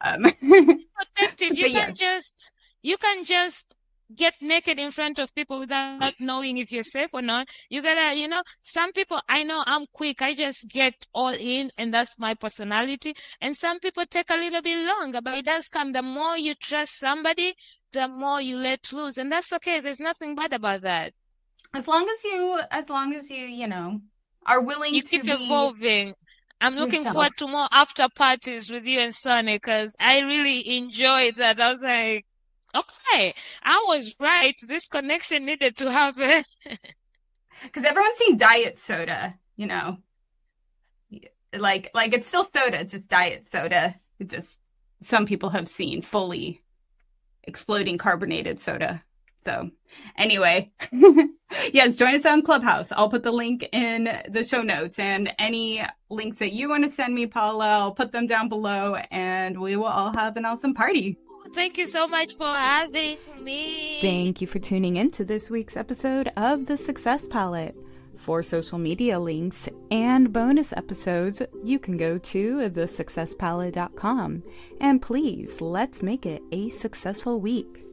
[0.00, 0.22] um,
[0.96, 1.58] protective.
[1.58, 2.52] You can just
[2.82, 3.74] you can just
[4.14, 7.48] get naked in front of people without knowing if you're safe or not.
[7.68, 10.22] You gotta, you know, some people I know I'm quick.
[10.22, 13.14] I just get all in and that's my personality.
[13.40, 15.92] And some people take a little bit longer, but it does come.
[15.92, 17.54] The more you trust somebody,
[17.92, 19.18] the more you let loose.
[19.18, 19.80] And that's okay.
[19.80, 21.12] There's nothing bad about that.
[21.74, 24.00] As long as you, as long as you, you know,
[24.46, 26.14] are willing you to keep be evolving.
[26.60, 27.14] I'm looking yourself.
[27.14, 31.60] forward to more after parties with you and Sonny because I really enjoyed that.
[31.60, 32.26] I was like,
[32.74, 34.54] okay, I was right.
[34.66, 36.44] This connection needed to happen.
[37.62, 39.98] because everyone's seen diet soda, you know,
[41.56, 43.94] like like it's still soda, just diet soda.
[44.18, 44.58] It just
[45.04, 46.62] some people have seen fully
[47.44, 49.02] exploding carbonated soda.
[49.44, 49.70] So
[50.16, 50.70] anyway,
[51.72, 52.92] yes, join us on Clubhouse.
[52.92, 56.94] I'll put the link in the show notes and any links that you want to
[56.94, 60.74] send me, Paula, I'll put them down below and we will all have an awesome
[60.74, 61.16] party.
[61.54, 63.98] Thank you so much for having me.
[64.00, 67.76] Thank you for tuning in to this week's episode of The Success Palette.
[68.16, 74.42] For social media links and bonus episodes, you can go to thesuccesspalette.com.
[74.80, 77.87] And please, let's make it a successful week.